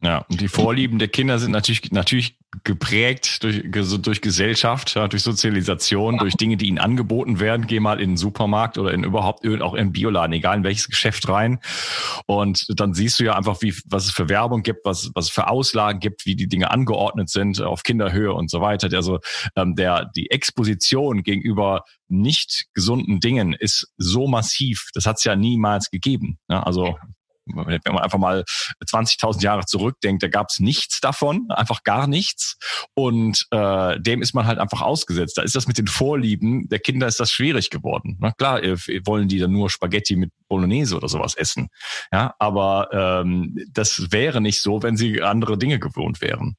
[0.06, 3.64] Ja, und die Vorlieben der Kinder sind natürlich, natürlich geprägt durch,
[4.02, 6.20] durch Gesellschaft, durch Sozialisation, ja.
[6.20, 7.66] durch Dinge, die ihnen angeboten werden.
[7.66, 11.28] Geh mal in den Supermarkt oder in überhaupt auch in Bioladen, egal in welches Geschäft
[11.28, 11.60] rein.
[12.28, 15.32] Und dann siehst du ja einfach, wie, was es für Werbung gibt, was, was es
[15.32, 18.96] für Auslagen gibt, wie die Dinge angeordnet sind auf Kinderhöhe und so weiter.
[18.96, 19.20] Also
[19.56, 25.36] ähm, der, die Exposition gegenüber nicht gesunden Dingen ist so massiv, das hat es ja
[25.36, 26.38] niemals gegeben.
[26.48, 26.96] Ja, also
[27.46, 28.44] wenn man einfach mal
[28.84, 32.58] 20.000 Jahre zurückdenkt, da gab es nichts davon, einfach gar nichts.
[32.94, 35.38] Und äh, dem ist man halt einfach ausgesetzt.
[35.38, 38.18] Da ist das mit den Vorlieben der Kinder ist das schwierig geworden.
[38.20, 38.62] Na klar,
[39.06, 41.68] wollen die dann nur Spaghetti mit Bolognese oder sowas essen.
[42.12, 46.56] Ja, aber ähm, das wäre nicht so, wenn sie andere Dinge gewohnt wären.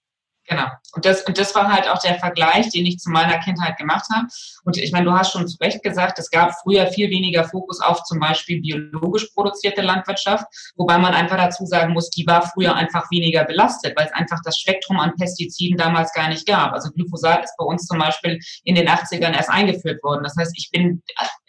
[0.49, 0.67] Genau.
[0.93, 4.07] Und das, und das war halt auch der Vergleich, den ich zu meiner Kindheit gemacht
[4.15, 4.29] habe.
[4.65, 7.81] Und ich meine, du hast schon zu Recht gesagt, es gab früher viel weniger Fokus
[7.81, 12.75] auf zum Beispiel biologisch produzierte Landwirtschaft, wobei man einfach dazu sagen muss, die war früher
[12.75, 16.73] einfach weniger belastet, weil es einfach das Spektrum an Pestiziden damals gar nicht gab.
[16.73, 20.23] Also Glyphosat ist bei uns zum Beispiel in den 80ern erst eingeführt worden.
[20.23, 21.03] Das heißt, ich bin,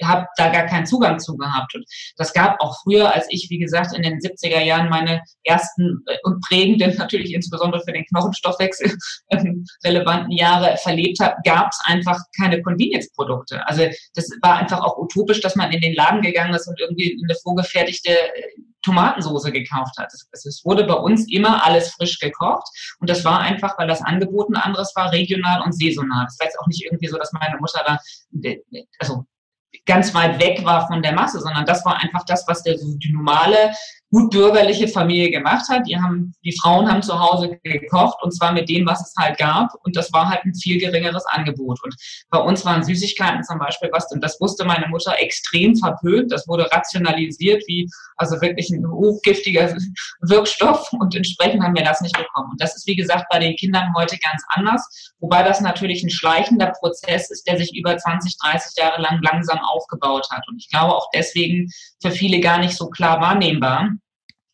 [0.04, 1.76] habe da gar keinen Zugang zu gehabt.
[1.76, 1.86] Und
[2.18, 6.18] das gab auch früher, als ich, wie gesagt, in den 70er Jahren meine ersten äh,
[6.24, 8.96] und prägenden, natürlich insbesondere für den Knochenstoffwechsel,
[9.84, 13.66] relevanten Jahre verlebt habe, gab es einfach keine Convenience-Produkte.
[13.68, 13.84] Also
[14.16, 17.36] das war einfach auch utopisch, dass man in den Laden gegangen ist und irgendwie eine
[17.44, 18.44] vorgefertigte äh,
[18.88, 20.12] Tomatensoße gekauft hat.
[20.32, 22.68] Es wurde bei uns immer alles frisch gekocht
[23.00, 26.26] und das war einfach, weil das Angebot ein anderes war, regional und saisonal.
[26.26, 28.00] Das war jetzt auch nicht irgendwie so, dass meine Mutter da,
[29.00, 29.26] also
[29.86, 32.96] ganz weit weg war von der Masse, sondern das war einfach das, was der, so
[32.98, 33.72] die normale
[34.12, 35.88] gut bürgerliche Familie gemacht hat.
[35.88, 39.38] Die haben, die Frauen haben zu Hause gekocht und zwar mit dem, was es halt
[39.38, 39.70] gab.
[39.84, 41.84] Und das war halt ein viel geringeres Angebot.
[41.84, 41.96] Und
[42.30, 46.32] bei uns waren Süßigkeiten zum Beispiel was, und das wusste meine Mutter extrem verpönt.
[46.32, 49.76] Das wurde rationalisiert wie, also wirklich ein hochgiftiger
[50.22, 52.52] Wirkstoff und entsprechend haben wir das nicht bekommen.
[52.52, 55.14] Und das ist, wie gesagt, bei den Kindern heute ganz anders.
[55.20, 59.60] Wobei das natürlich ein schleichender Prozess ist, der sich über 20, 30 Jahre lang langsam
[59.60, 60.48] aufgebaut hat.
[60.48, 61.70] Und ich glaube auch deswegen
[62.02, 63.97] für viele gar nicht so klar wahrnehmbar.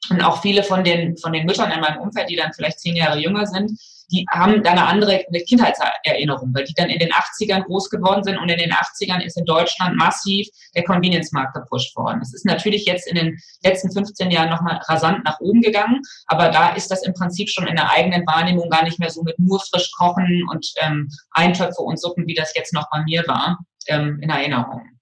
[0.10, 2.96] Und auch viele von den, von den Müttern in meinem Umfeld, die dann vielleicht zehn
[2.96, 3.72] Jahre jünger sind,
[4.12, 8.38] die haben dann eine andere Kindheitserinnerung, weil die dann in den 80ern groß geworden sind
[8.38, 12.22] und in den 80ern ist in Deutschland massiv der Convenience-Markt gepusht worden.
[12.22, 16.50] Es ist natürlich jetzt in den letzten 15 Jahren nochmal rasant nach oben gegangen, aber
[16.50, 19.40] da ist das im Prinzip schon in der eigenen Wahrnehmung gar nicht mehr so mit
[19.40, 23.58] nur frisch kochen und ähm, Eintöpfe und Suppen, wie das jetzt noch bei mir war,
[23.88, 24.93] ähm, in Erinnerung.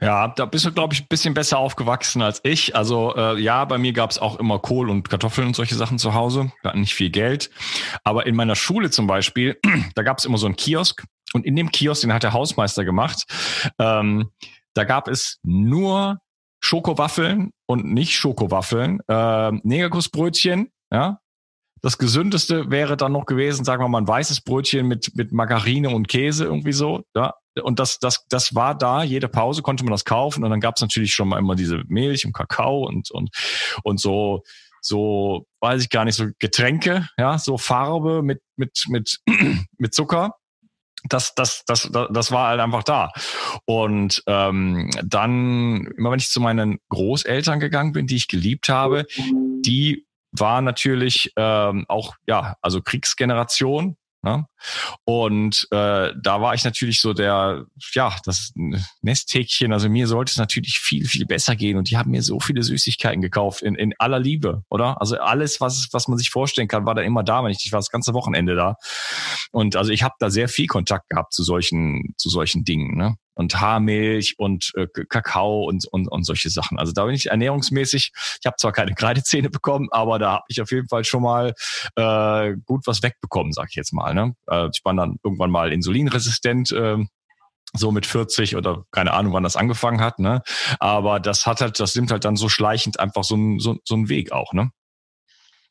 [0.00, 2.74] Ja, da bist du, glaube ich, ein bisschen besser aufgewachsen als ich.
[2.74, 5.98] Also äh, ja, bei mir gab es auch immer Kohl und Kartoffeln und solche Sachen
[5.98, 6.52] zu Hause.
[6.62, 7.50] Wir hatten nicht viel Geld.
[8.02, 9.58] Aber in meiner Schule zum Beispiel,
[9.94, 11.04] da gab es immer so einen Kiosk.
[11.32, 13.24] Und in dem Kiosk, den hat der Hausmeister gemacht,
[13.78, 14.30] ähm,
[14.74, 16.20] da gab es nur
[16.60, 21.18] Schokowaffeln und nicht Schokowaffeln, äh, Negerkussbrötchen, ja,
[21.84, 25.90] das gesündeste wäre dann noch gewesen, sagen wir mal, ein weißes Brötchen mit, mit Margarine
[25.90, 27.04] und Käse irgendwie so.
[27.14, 27.34] Ja.
[27.62, 30.44] Und das, das, das war da, jede Pause konnte man das kaufen.
[30.44, 33.30] Und dann gab es natürlich schon mal immer diese Milch und Kakao und, und,
[33.82, 34.42] und so,
[34.80, 39.20] so, weiß ich gar nicht, so Getränke, ja, so Farbe mit, mit, mit,
[39.78, 40.34] mit Zucker
[41.08, 43.12] das, das, das, das war halt einfach da.
[43.66, 49.06] Und ähm, dann, immer wenn ich zu meinen Großeltern gegangen bin, die ich geliebt habe,
[49.64, 53.96] die war natürlich ähm, auch, ja, also Kriegsgeneration.
[54.24, 54.46] Ne?
[55.04, 58.52] Und äh, da war ich natürlich so der, ja, das
[59.02, 59.72] Nesthäkchen.
[59.72, 61.76] Also mir sollte es natürlich viel, viel besser gehen.
[61.76, 64.98] Und die haben mir so viele Süßigkeiten gekauft, in, in aller Liebe, oder?
[65.00, 67.72] Also alles, was, was man sich vorstellen kann, war da immer da, wenn ich, ich
[67.72, 68.76] war das ganze Wochenende da.
[69.52, 72.96] Und also ich habe da sehr viel Kontakt gehabt zu solchen, zu solchen Dingen.
[72.96, 73.16] Ne?
[73.34, 76.78] Und Haarmilch und äh, Kakao und, und, und solche Sachen.
[76.78, 80.60] Also da bin ich ernährungsmäßig, ich habe zwar keine Kreidezähne bekommen, aber da habe ich
[80.60, 81.54] auf jeden Fall schon mal
[81.96, 84.14] äh, gut was wegbekommen, sag ich jetzt mal.
[84.14, 84.34] Ne?
[84.48, 86.72] Äh, ich war dann irgendwann mal insulinresistent.
[86.72, 87.04] Äh,
[87.76, 90.42] so mit 40 oder keine Ahnung, wann das angefangen hat, ne?
[90.78, 93.96] Aber das hat halt, das nimmt halt dann so schleichend einfach so ein, so, so
[93.96, 94.70] ein Weg auch, ne?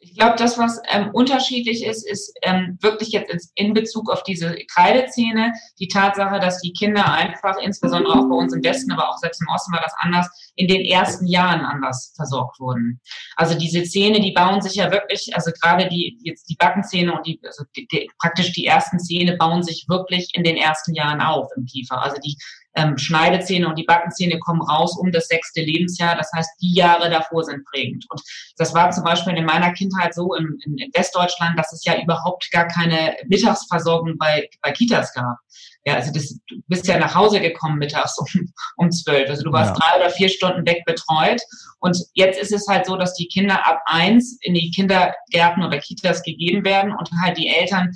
[0.05, 4.53] Ich glaube, das, was ähm, unterschiedlich ist, ist ähm, wirklich jetzt in Bezug auf diese
[4.73, 9.17] Kreidezähne die Tatsache, dass die Kinder einfach, insbesondere auch bei uns im Westen, aber auch
[9.17, 12.99] selbst im Osten war das anders, in den ersten Jahren anders versorgt wurden.
[13.37, 17.25] Also diese Zähne, die bauen sich ja wirklich, also gerade die jetzt die Backenzähne und
[17.25, 21.21] die, also die, die, praktisch die ersten Zähne bauen sich wirklich in den ersten Jahren
[21.21, 22.01] auf im Kiefer.
[22.01, 22.37] Also die
[22.75, 26.15] ähm, Schneidezähne und die Backenzähne kommen raus um das sechste Lebensjahr.
[26.15, 28.05] Das heißt, die Jahre davor sind prägend.
[28.09, 28.21] Und
[28.57, 32.01] das war zum Beispiel in meiner Kindheit so in, in, in Westdeutschland, dass es ja
[32.01, 35.37] überhaupt gar keine Mittagsversorgung bei, bei Kitas gab.
[35.85, 39.29] Ja, also das, du bist ja nach Hause gekommen mittags um, um zwölf.
[39.29, 39.79] Also du warst ja.
[39.79, 41.41] drei oder vier Stunden weg betreut.
[41.79, 45.79] Und jetzt ist es halt so, dass die Kinder ab eins in die Kindergärten oder
[45.79, 47.91] Kitas gegeben werden und halt die Eltern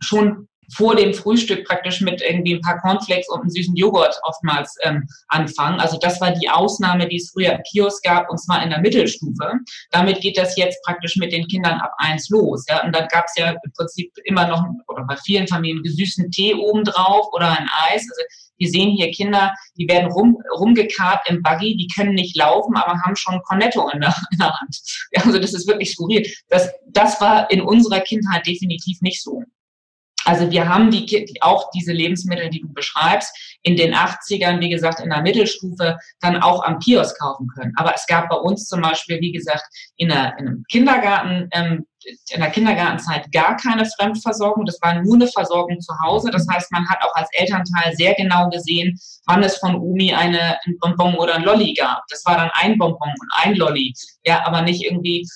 [0.00, 4.76] schon vor dem Frühstück praktisch mit irgendwie ein paar Cornflakes und einem süßen Joghurt oftmals
[4.82, 5.80] ähm, anfangen.
[5.80, 8.80] Also das war die Ausnahme, die es früher im Kiosk gab, und zwar in der
[8.80, 9.52] Mittelstufe.
[9.90, 12.64] Damit geht das jetzt praktisch mit den Kindern ab eins los.
[12.68, 12.84] Ja?
[12.84, 16.54] Und dann gab es ja im Prinzip immer noch, oder bei vielen Familien, gesüßten Tee
[16.54, 18.06] obendrauf oder ein Eis.
[18.10, 18.22] Also
[18.58, 23.00] wir sehen hier Kinder, die werden rum, rumgekarrt im Buggy, die können nicht laufen, aber
[23.02, 24.80] haben schon Cornetto in der, in der Hand.
[25.16, 26.26] Also das ist wirklich skurril.
[26.48, 29.42] Das, das war in unserer Kindheit definitiv nicht so.
[30.28, 35.00] Also wir haben die, auch diese Lebensmittel, die du beschreibst, in den 80ern, wie gesagt,
[35.00, 37.72] in der Mittelstufe dann auch am Kiosk kaufen können.
[37.76, 39.64] Aber es gab bei uns zum Beispiel, wie gesagt,
[39.96, 41.86] in, der, in einem Kindergarten, ähm,
[42.30, 44.66] in der Kindergartenzeit gar keine Fremdversorgung.
[44.66, 46.30] Das war nur eine Versorgung zu Hause.
[46.30, 50.58] Das heißt, man hat auch als Elternteil sehr genau gesehen, wann es von Umi eine,
[50.66, 52.02] ein Bonbon oder ein Lolli gab.
[52.10, 53.94] Das war dann ein Bonbon und ein Lolli.
[54.26, 55.26] Ja, aber nicht irgendwie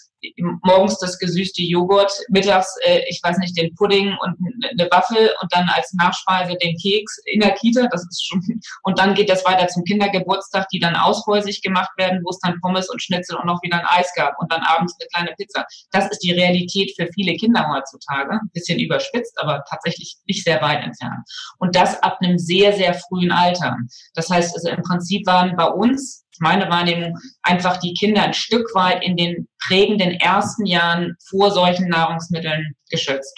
[0.63, 4.37] morgens das gesüßte Joghurt, mittags, äh, ich weiß nicht, den Pudding und
[4.71, 7.89] eine Waffel und dann als Nachspeise den Keks in der Kita.
[7.91, 8.41] Das ist schon,
[8.83, 12.61] und dann geht das weiter zum Kindergeburtstag, die dann aushäusig gemacht werden, wo es dann
[12.61, 15.67] Pommes und Schnitzel und noch wieder ein Eis gab und dann abends eine kleine Pizza.
[15.91, 18.41] Das ist die Realität für viele Kinder heutzutage.
[18.53, 21.21] Bisschen überspitzt, aber tatsächlich nicht sehr weit entfernt.
[21.59, 23.77] Und das ab einem sehr, sehr frühen Alter.
[24.15, 28.75] Das heißt, also im Prinzip waren bei uns meine Wahrnehmung, einfach die Kinder ein Stück
[28.75, 33.35] weit in den prägenden ersten Jahren vor solchen Nahrungsmitteln geschützt.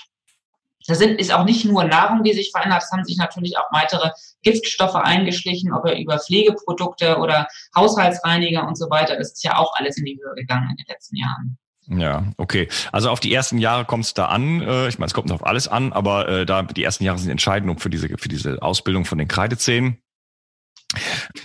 [0.87, 3.73] Das sind, ist auch nicht nur Nahrung, die sich verändert, es haben sich natürlich auch
[3.73, 4.11] weitere
[4.43, 9.17] Giftstoffe eingeschlichen, ob er über Pflegeprodukte oder Haushaltsreiniger und so weiter.
[9.17, 11.59] Das ist ja auch alles in die Höhe gegangen in den letzten Jahren.
[11.87, 12.69] Ja, okay.
[12.93, 14.63] Also auf die ersten Jahre kommt es da an.
[14.63, 17.19] Äh, ich meine, es kommt noch auf alles an, aber äh, da die ersten Jahre
[17.19, 19.99] sind entscheidend für diese für diese Ausbildung von den Kreidezähnen.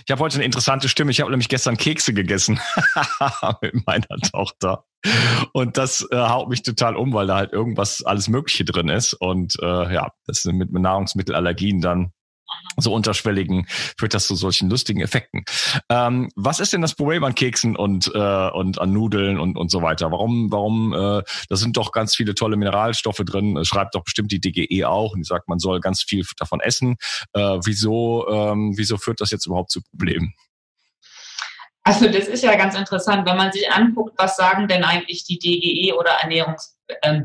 [0.04, 1.10] Ich habe heute eine interessante Stimme.
[1.10, 2.60] Ich habe nämlich gestern Kekse gegessen
[3.62, 4.84] mit meiner Tochter.
[5.52, 9.14] Und das äh, haut mich total um, weil da halt irgendwas alles Mögliche drin ist.
[9.14, 12.12] Und äh, ja, das ist mit Nahrungsmittelallergien dann
[12.76, 13.66] so unterschwelligen,
[13.98, 15.44] führt das zu solchen lustigen Effekten.
[15.88, 19.70] Ähm, was ist denn das Problem an Keksen und, äh, und an Nudeln und, und
[19.70, 20.10] so weiter?
[20.10, 24.40] Warum, warum, äh, da sind doch ganz viele tolle Mineralstoffe drin, schreibt doch bestimmt die
[24.40, 26.96] DGE auch und die sagt, man soll ganz viel davon essen.
[27.32, 30.34] Äh, wieso, ähm, wieso führt das jetzt überhaupt zu Problemen?
[31.82, 35.38] Also das ist ja ganz interessant, wenn man sich anguckt, was sagen denn eigentlich die
[35.38, 36.76] DGE oder Ernährungs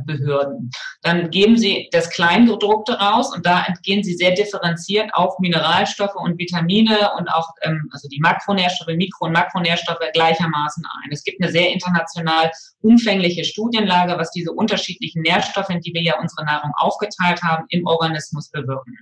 [0.06, 0.70] Behörden.
[1.02, 6.38] Dann geben sie das Kleingedruckte raus und da gehen sie sehr differenziert auf Mineralstoffe und
[6.38, 11.12] Vitamine und auch ähm, also die Makronährstoffe, Mikro- und Makronährstoffe gleichermaßen ein.
[11.12, 12.52] Es gibt eine sehr international
[12.82, 17.86] umfängliche Studienlage, was diese unterschiedlichen Nährstoffe, in die wir ja unsere Nahrung aufgeteilt haben, im
[17.86, 18.98] Organismus bewirken.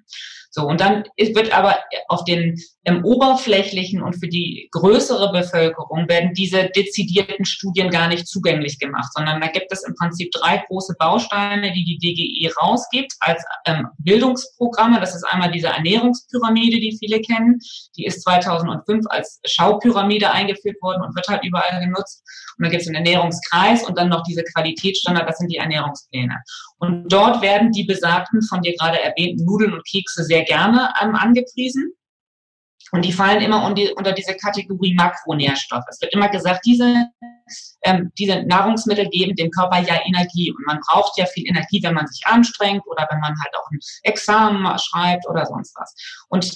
[0.56, 6.36] So, und dann wird aber auf den im oberflächlichen und für die größere Bevölkerung werden
[6.36, 10.96] diese dezidierten Studien gar nicht zugänglich gemacht, sondern da gibt es im Prinzip drei große
[11.00, 15.00] Bausteine, die die DGE rausgibt als ähm, Bildungsprogramme.
[15.00, 17.58] Das ist einmal diese Ernährungspyramide, die viele kennen.
[17.98, 22.22] Die ist 2005 als Schaupyramide eingeführt worden und wird halt überall genutzt.
[22.58, 26.36] Und dann gibt es einen Ernährungskreis und dann noch diese Qualitätsstandard, das sind die Ernährungspläne.
[26.84, 31.16] Und dort werden die besagten, von dir gerade erwähnten Nudeln und Kekse sehr gerne ähm,
[31.16, 31.94] angepriesen.
[32.92, 35.86] Und die fallen immer unter diese Kategorie Makronährstoffe.
[35.90, 37.06] Es wird immer gesagt, diese,
[37.84, 40.52] ähm, diese Nahrungsmittel geben dem Körper ja Energie.
[40.52, 43.72] Und man braucht ja viel Energie, wenn man sich anstrengt oder wenn man halt auch
[43.72, 45.96] ein Examen schreibt oder sonst was.
[46.28, 46.54] Und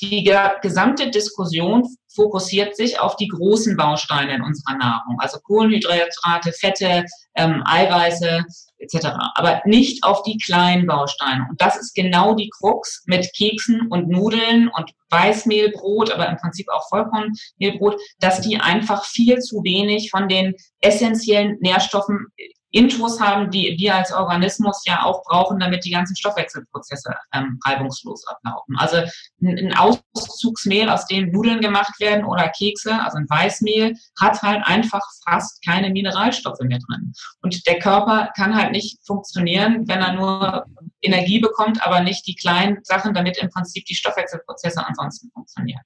[0.00, 0.28] die
[0.62, 7.04] gesamte Diskussion fokussiert sich auf die großen Bausteine in unserer Nahrung, also Kohlenhydrate, Fette,
[7.36, 8.44] ähm, Eiweiße
[8.80, 11.46] etc., aber nicht auf die kleinen Bausteine.
[11.48, 16.68] Und das ist genau die Krux mit Keksen und Nudeln und Weißmehlbrot, aber im Prinzip
[16.68, 22.26] auch Vollkornmehlbrot, dass die einfach viel zu wenig von den essentiellen Nährstoffen
[22.72, 28.26] Intus haben, die wir als Organismus ja auch brauchen, damit die ganzen Stoffwechselprozesse ähm, reibungslos
[28.28, 28.76] ablaufen.
[28.78, 29.02] Also
[29.42, 35.02] ein Auszugsmehl, aus dem Nudeln gemacht werden oder Kekse, also ein Weißmehl, hat halt einfach
[35.28, 37.12] fast keine Mineralstoffe mehr drin.
[37.42, 40.66] Und der Körper kann halt nicht funktionieren, wenn er nur
[41.02, 45.82] Energie bekommt, aber nicht die kleinen Sachen, damit im Prinzip die Stoffwechselprozesse ansonsten funktionieren.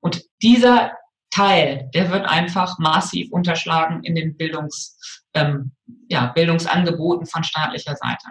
[0.00, 0.92] Und dieser
[1.36, 4.98] Teil, der wird einfach massiv unterschlagen in den Bildungs,
[5.34, 5.72] ähm,
[6.08, 8.26] ja, Bildungsangeboten von staatlicher Seite.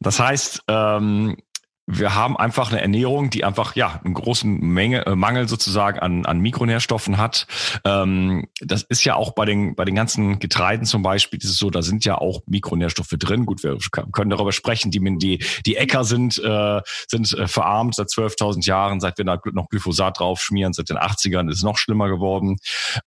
[0.00, 1.36] Das heißt, ähm,
[1.90, 6.26] wir haben einfach eine Ernährung, die einfach ja einen großen Menge äh, Mangel sozusagen an,
[6.26, 7.46] an Mikronährstoffen hat.
[7.84, 11.58] Ähm, das ist ja auch bei den bei den ganzen Getreiden zum Beispiel ist es
[11.58, 13.46] so, da sind ja auch Mikronährstoffe drin.
[13.46, 13.78] Gut, wir
[14.12, 14.90] können darüber sprechen.
[14.90, 19.40] Die die die Äcker sind äh, sind äh, verarmt seit 12.000 Jahren, seit wir da
[19.52, 22.58] noch Glyphosat drauf schmieren, seit den 80ern ist es noch schlimmer geworden.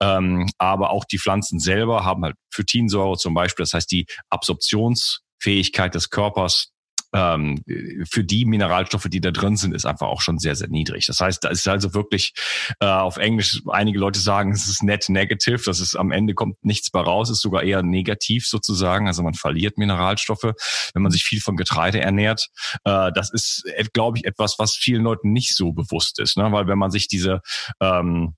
[0.02, 3.64] Ähm, aber auch die Pflanzen selber haben halt Phytinsäure zum Beispiel.
[3.64, 6.72] Das heißt, die Absorptionsfähigkeit des Körpers
[7.14, 7.64] ähm,
[8.10, 11.06] für die Mineralstoffe, die da drin sind, ist einfach auch schon sehr, sehr niedrig.
[11.08, 12.34] Das heißt, da ist also wirklich
[12.80, 16.64] äh, auf Englisch, einige Leute sagen, es ist net negative, das ist am Ende kommt
[16.64, 19.08] nichts bei raus, ist sogar eher negativ sozusagen.
[19.08, 20.54] Also man verliert Mineralstoffe,
[20.94, 22.50] wenn man sich viel von Getreide ernährt.
[22.84, 26.52] Äh, das ist, äh, glaube ich, etwas, was vielen Leuten nicht so bewusst ist, ne?
[26.52, 27.42] weil wenn man sich diese
[27.82, 28.36] ähm,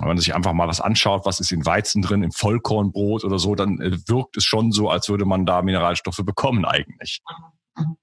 [0.00, 3.38] wenn man sich einfach mal was anschaut, was ist in Weizen drin, im Vollkornbrot oder
[3.38, 7.20] so, dann äh, wirkt es schon so, als würde man da Mineralstoffe bekommen eigentlich.
[7.78, 7.96] Mhm.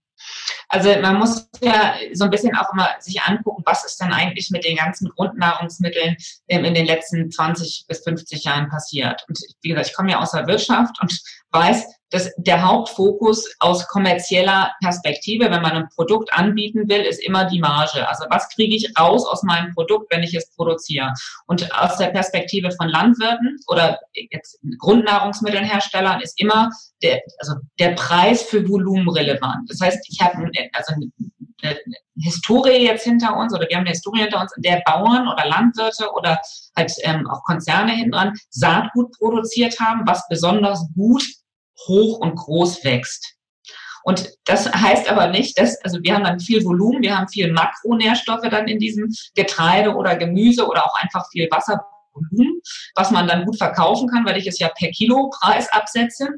[0.69, 4.49] Also man muss ja so ein bisschen auch immer sich angucken, was ist dann eigentlich
[4.51, 6.15] mit den ganzen Grundnahrungsmitteln
[6.47, 9.25] in den letzten 20 bis 50 Jahren passiert.
[9.27, 11.19] Und wie gesagt, ich komme ja aus der Wirtschaft und
[11.51, 17.45] weiß, dass der Hauptfokus aus kommerzieller Perspektive, wenn man ein Produkt anbieten will, ist immer
[17.45, 18.08] die Marge.
[18.08, 21.13] Also was kriege ich raus aus meinem Produkt, wenn ich es produziere?
[21.47, 26.69] Und aus der Perspektive von Landwirten oder jetzt Grundnahrungsmittelherstellern ist immer
[27.02, 29.69] der, also der Preis für Volumen relevant.
[29.69, 31.78] Das heißt, ich habe also eine
[32.19, 35.47] Historie jetzt hinter uns oder wir haben eine Historie hinter uns, in der Bauern oder
[35.47, 36.39] Landwirte oder
[36.76, 41.24] halt ähm, auch Konzerne hinten dran Saatgut produziert haben, was besonders gut
[41.88, 43.36] hoch und groß wächst.
[44.04, 47.52] Und das heißt aber nicht, dass, also wir haben dann viel Volumen, wir haben viel
[47.52, 52.62] Makronährstoffe dann in diesem Getreide oder Gemüse oder auch einfach viel Wasservolumen,
[52.96, 56.30] was man dann gut verkaufen kann, weil ich es ja per Kilopreis absetze.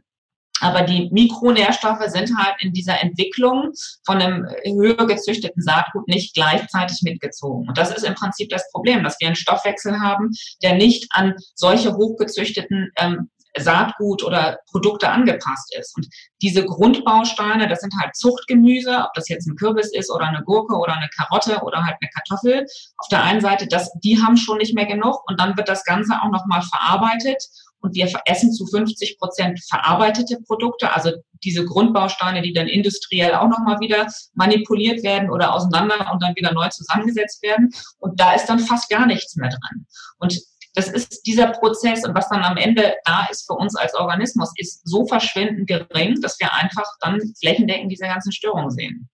[0.59, 3.71] Aber die Mikronährstoffe sind halt in dieser Entwicklung
[4.05, 7.67] von einem höher gezüchteten Saatgut nicht gleichzeitig mitgezogen.
[7.67, 10.29] Und das ist im Prinzip das Problem, dass wir einen Stoffwechsel haben,
[10.61, 15.95] der nicht an solche hochgezüchteten ähm, Saatgut oder Produkte angepasst ist.
[15.95, 16.07] Und
[16.41, 20.75] diese Grundbausteine, das sind halt Zuchtgemüse, ob das jetzt ein Kürbis ist oder eine Gurke
[20.75, 22.65] oder eine Karotte oder halt eine Kartoffel.
[22.97, 25.83] Auf der einen Seite, das, die haben schon nicht mehr genug und dann wird das
[25.83, 27.43] Ganze auch nochmal verarbeitet
[27.83, 31.11] und wir essen zu 50 Prozent verarbeitete Produkte, also
[31.43, 36.53] diese Grundbausteine, die dann industriell auch nochmal wieder manipuliert werden oder auseinander und dann wieder
[36.53, 37.71] neu zusammengesetzt werden.
[37.99, 39.85] Und da ist dann fast gar nichts mehr dran.
[40.17, 40.39] Und
[40.73, 44.51] das ist dieser Prozess und was dann am Ende da ist für uns als Organismus,
[44.57, 49.09] ist so verschwindend gering, dass wir einfach dann flächendeckend diese ganzen Störungen sehen.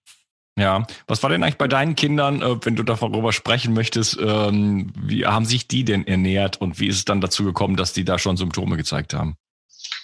[0.58, 4.92] Ja, was war denn eigentlich bei deinen Kindern, äh, wenn du darüber sprechen möchtest, ähm,
[5.00, 8.04] wie haben sich die denn ernährt und wie ist es dann dazu gekommen, dass die
[8.04, 9.36] da schon Symptome gezeigt haben?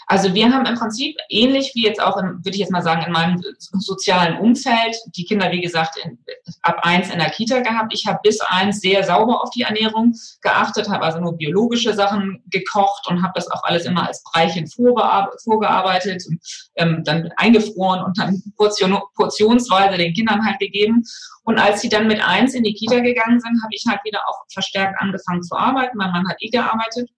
[0.07, 3.03] Also wir haben im Prinzip ähnlich wie jetzt auch, in, würde ich jetzt mal sagen,
[3.05, 6.19] in meinem sozialen Umfeld, die Kinder, wie gesagt, in,
[6.61, 7.93] ab eins in der Kita gehabt.
[7.93, 12.43] Ich habe bis eins sehr sauber auf die Ernährung geachtet, habe also nur biologische Sachen
[12.51, 16.39] gekocht und habe das auch alles immer als Breichen vorgearbeitet und
[16.75, 21.03] ähm, dann eingefroren und dann portion, portionsweise den Kindern halt gegeben.
[21.43, 24.19] Und als sie dann mit eins in die Kita gegangen sind, habe ich halt wieder
[24.27, 25.97] auch verstärkt angefangen zu arbeiten.
[25.97, 27.09] Mein Mann hat eh gearbeitet.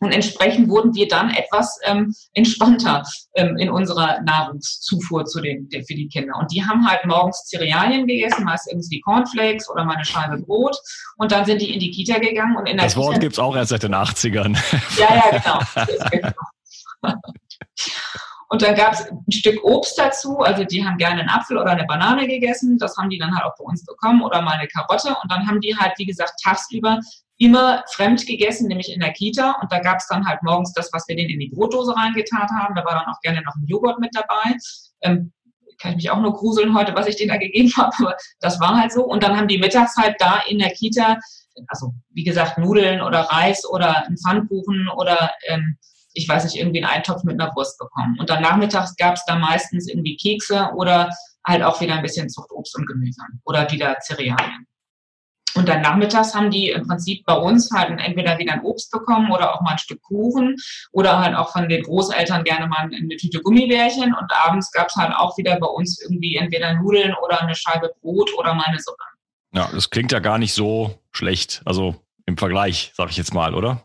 [0.00, 3.02] Und entsprechend wurden wir dann etwas ähm, entspannter
[3.34, 6.34] ähm, in unserer Nahrungszufuhr zu den, für die Kinder.
[6.38, 10.76] Und die haben halt morgens Cerealien gegessen, meist irgendwie Cornflakes oder mal eine Scheibe Brot.
[11.16, 12.56] Und dann sind die in die Kita gegangen.
[12.56, 14.56] Und in der das Wort gibt es auch erst seit den 80ern.
[14.98, 15.60] Ja, ja,
[16.10, 17.12] genau.
[18.48, 20.38] Und dann gab es ein Stück Obst dazu.
[20.38, 22.78] Also die haben gerne einen Apfel oder eine Banane gegessen.
[22.78, 25.08] Das haben die dann halt auch bei uns bekommen oder mal eine Karotte.
[25.08, 27.00] Und dann haben die halt, wie gesagt, tagsüber
[27.38, 29.58] immer fremd gegessen, nämlich in der Kita.
[29.60, 32.48] Und da gab es dann halt morgens das, was wir denen in die Brotdose reingetan
[32.58, 32.74] haben.
[32.74, 34.56] Da war dann auch gerne noch ein Joghurt mit dabei.
[35.02, 35.32] Ähm,
[35.78, 38.60] kann ich mich auch nur gruseln heute, was ich denen da gegeben habe, aber das
[38.60, 39.04] war halt so.
[39.04, 41.18] Und dann haben die mittags halt da in der Kita,
[41.68, 45.76] also wie gesagt, Nudeln oder Reis oder einen Pfannkuchen oder ähm,
[46.14, 48.18] ich weiß nicht, irgendwie einen Eintopf mit einer Wurst bekommen.
[48.18, 51.10] Und dann nachmittags gab es da meistens irgendwie Kekse oder
[51.46, 54.66] halt auch wieder ein bisschen Zuchtobst und Gemüse oder wieder Cerealien.
[55.56, 59.30] Und dann nachmittags haben die im Prinzip bei uns halt entweder wieder ein Obst bekommen
[59.30, 60.56] oder auch mal ein Stück Kuchen
[60.92, 64.14] oder halt auch von den Großeltern gerne mal eine Tüte Gummibärchen.
[64.14, 67.92] Und abends gab es halt auch wieder bei uns irgendwie entweder Nudeln oder eine Scheibe
[68.00, 69.04] Brot oder mal eine Suppe.
[69.52, 71.62] Ja, das klingt ja gar nicht so schlecht.
[71.64, 73.82] Also im Vergleich, sag ich jetzt mal, oder?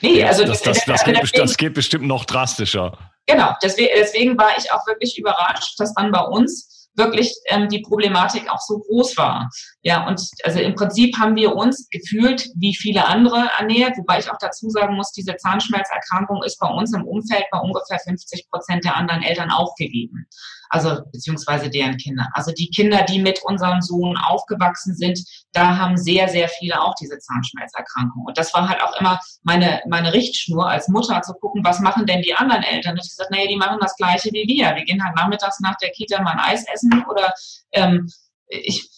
[0.00, 2.96] Nee, also das, das, das, geht, das geht bestimmt noch drastischer.
[3.26, 8.50] Genau, deswegen war ich auch wirklich überrascht, dass dann bei uns wirklich ähm, die Problematik
[8.50, 9.48] auch so groß war.
[9.82, 14.30] Ja, und also im Prinzip haben wir uns gefühlt wie viele andere ernährt, wobei ich
[14.30, 18.84] auch dazu sagen muss, diese Zahnschmelzerkrankung ist bei uns im Umfeld bei ungefähr 50 Prozent
[18.84, 20.26] der anderen Eltern aufgegeben
[20.70, 22.28] also beziehungsweise deren Kinder.
[22.32, 25.20] Also die Kinder, die mit unserem Sohn aufgewachsen sind,
[25.52, 28.24] da haben sehr, sehr viele auch diese Zahnschmelzerkrankung.
[28.26, 32.06] Und das war halt auch immer meine, meine Richtschnur als Mutter zu gucken, was machen
[32.06, 32.92] denn die anderen Eltern?
[32.92, 34.74] Und ich gesagt, naja, die machen das Gleiche wie wir.
[34.74, 37.32] Wir gehen halt nachmittags nach der Kita mal ein Eis essen oder
[37.72, 38.08] ähm,
[38.48, 38.88] ich,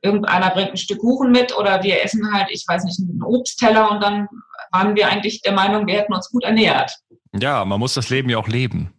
[0.00, 3.90] irgendeiner bringt ein Stück Kuchen mit oder wir essen halt, ich weiß nicht, einen Obstteller
[3.90, 4.28] und dann
[4.70, 6.92] waren wir eigentlich der Meinung, wir hätten uns gut ernährt.
[7.34, 8.92] Ja, man muss das Leben ja auch leben.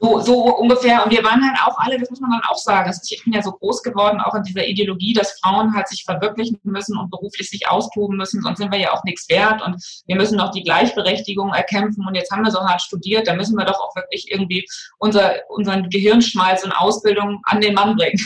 [0.00, 1.04] So, so ungefähr.
[1.04, 3.42] Und wir waren halt auch alle, das muss man dann auch sagen, ich bin ja
[3.42, 7.50] so groß geworden, auch in dieser Ideologie, dass Frauen halt sich verwirklichen müssen und beruflich
[7.50, 10.62] sich austoben müssen, sonst sind wir ja auch nichts wert und wir müssen noch die
[10.62, 12.06] Gleichberechtigung erkämpfen.
[12.06, 14.64] Und jetzt haben wir so hart studiert, da müssen wir doch auch wirklich irgendwie
[14.98, 18.24] unser, unseren Gehirnschmalz und Ausbildung an den Mann bringen.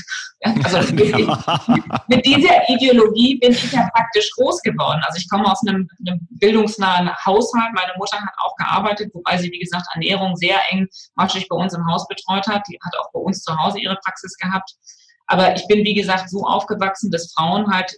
[0.65, 0.79] Also
[2.09, 5.01] mit, dieser Ideologie bin ich ja praktisch groß geworden.
[5.07, 7.73] Also ich komme aus einem, einem bildungsnahen Haushalt.
[7.75, 11.75] Meine Mutter hat auch gearbeitet, wobei sie, wie gesagt, Ernährung sehr eng matschig bei uns
[11.75, 12.63] im Haus betreut hat.
[12.69, 14.75] Die hat auch bei uns zu Hause ihre Praxis gehabt.
[15.27, 17.95] Aber ich bin, wie gesagt, so aufgewachsen, dass Frauen halt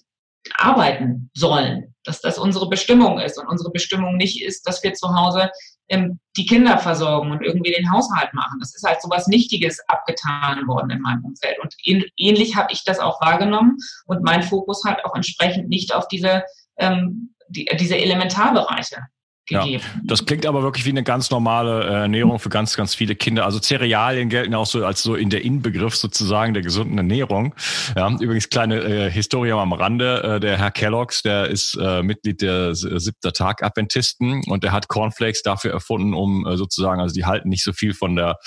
[0.57, 5.15] arbeiten sollen, dass das unsere Bestimmung ist und unsere Bestimmung nicht ist, dass wir zu
[5.15, 5.51] Hause
[5.89, 8.59] ähm, die Kinder versorgen und irgendwie den Haushalt machen.
[8.61, 11.59] Das ist halt so was Nichtiges abgetan worden in meinem Umfeld.
[11.61, 16.09] Und ähnlich habe ich das auch wahrgenommen und mein Fokus halt auch entsprechend nicht auf
[16.09, 16.45] diese,
[16.79, 18.99] ähm, die, diese Elementarbereiche
[19.47, 19.83] gegeben.
[19.83, 23.15] Ja, das klingt aber wirklich wie eine ganz normale äh, Ernährung für ganz, ganz viele
[23.15, 23.45] Kinder.
[23.45, 27.55] Also Cerealien gelten auch so als so in der Inbegriff sozusagen der gesunden Ernährung.
[27.97, 30.23] Ja, übrigens kleine äh, Historie am Rande.
[30.23, 34.89] Äh, der Herr Kellogg's, der ist äh, Mitglied der siebter Tag Adventisten und der hat
[34.89, 38.39] Cornflakes dafür erfunden, um äh, sozusagen, also die halten nicht so viel von der,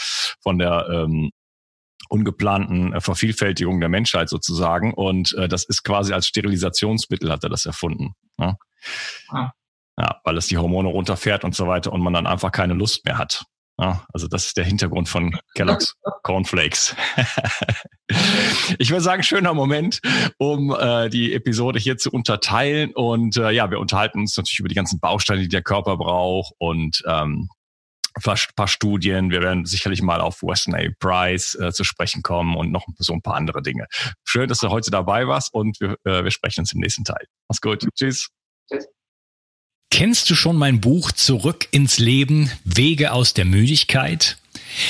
[0.42, 1.32] von der, ähm,
[2.10, 4.94] ungeplanten äh, Vervielfältigung der Menschheit sozusagen.
[4.94, 8.14] Und äh, das ist quasi als Sterilisationsmittel hat er das erfunden.
[8.40, 8.56] Ja.
[9.30, 9.52] Ah.
[10.00, 13.06] Ja, weil es die Hormone runterfährt und so weiter und man dann einfach keine Lust
[13.06, 13.46] mehr hat.
[13.80, 16.96] Ja, also das ist der Hintergrund von Kellogg's Cornflakes.
[18.80, 20.02] ich würde sagen, schöner Moment,
[20.40, 22.92] um äh, die Episode hier zu unterteilen.
[22.94, 26.54] Und äh, ja, wir unterhalten uns natürlich über die ganzen Bausteine, die der Körper braucht
[26.58, 27.50] und ähm,
[28.16, 29.30] ein paar Studien.
[29.30, 30.88] Wir werden sicherlich mal auf Weston A.
[31.00, 33.86] Price äh, zu sprechen kommen und noch so ein paar andere Dinge.
[34.24, 37.26] Schön, dass du heute dabei warst und wir, äh, wir sprechen uns im nächsten Teil.
[37.48, 37.88] Mach's gut.
[37.96, 38.30] Tschüss.
[38.72, 38.88] Tschüss.
[39.90, 44.38] Kennst du schon mein Buch Zurück ins Leben, Wege aus der Müdigkeit?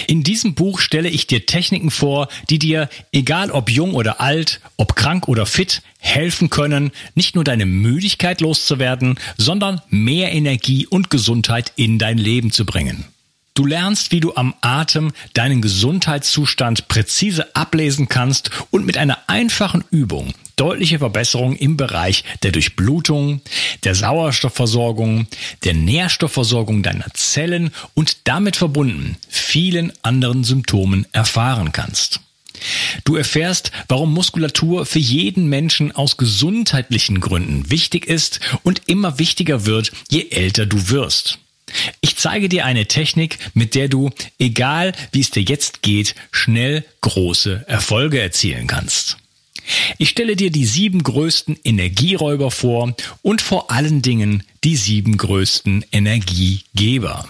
[0.07, 4.59] In diesem Buch stelle ich dir Techniken vor, die dir, egal ob jung oder alt,
[4.75, 11.09] ob krank oder fit, helfen können, nicht nur deine Müdigkeit loszuwerden, sondern mehr Energie und
[11.09, 13.05] Gesundheit in dein Leben zu bringen.
[13.53, 19.83] Du lernst, wie du am Atem deinen Gesundheitszustand präzise ablesen kannst und mit einer einfachen
[19.89, 23.41] Übung deutliche Verbesserungen im Bereich der Durchblutung,
[23.83, 25.27] der Sauerstoffversorgung,
[25.63, 32.19] der Nährstoffversorgung deiner Zellen und damit verbunden vielen anderen Symptomen erfahren kannst.
[33.05, 39.65] Du erfährst, warum Muskulatur für jeden Menschen aus gesundheitlichen Gründen wichtig ist und immer wichtiger
[39.65, 41.39] wird, je älter du wirst.
[42.01, 46.85] Ich zeige dir eine Technik, mit der du, egal wie es dir jetzt geht, schnell
[47.01, 49.17] große Erfolge erzielen kannst.
[49.97, 55.85] Ich stelle dir die sieben größten Energieräuber vor und vor allen Dingen die sieben größten
[55.91, 57.27] Energiegeber.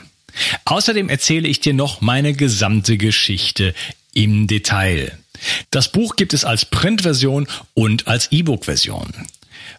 [0.65, 3.73] Außerdem erzähle ich dir noch meine gesamte Geschichte
[4.13, 5.17] im Detail.
[5.71, 9.13] Das Buch gibt es als Printversion und als E-Book-Version.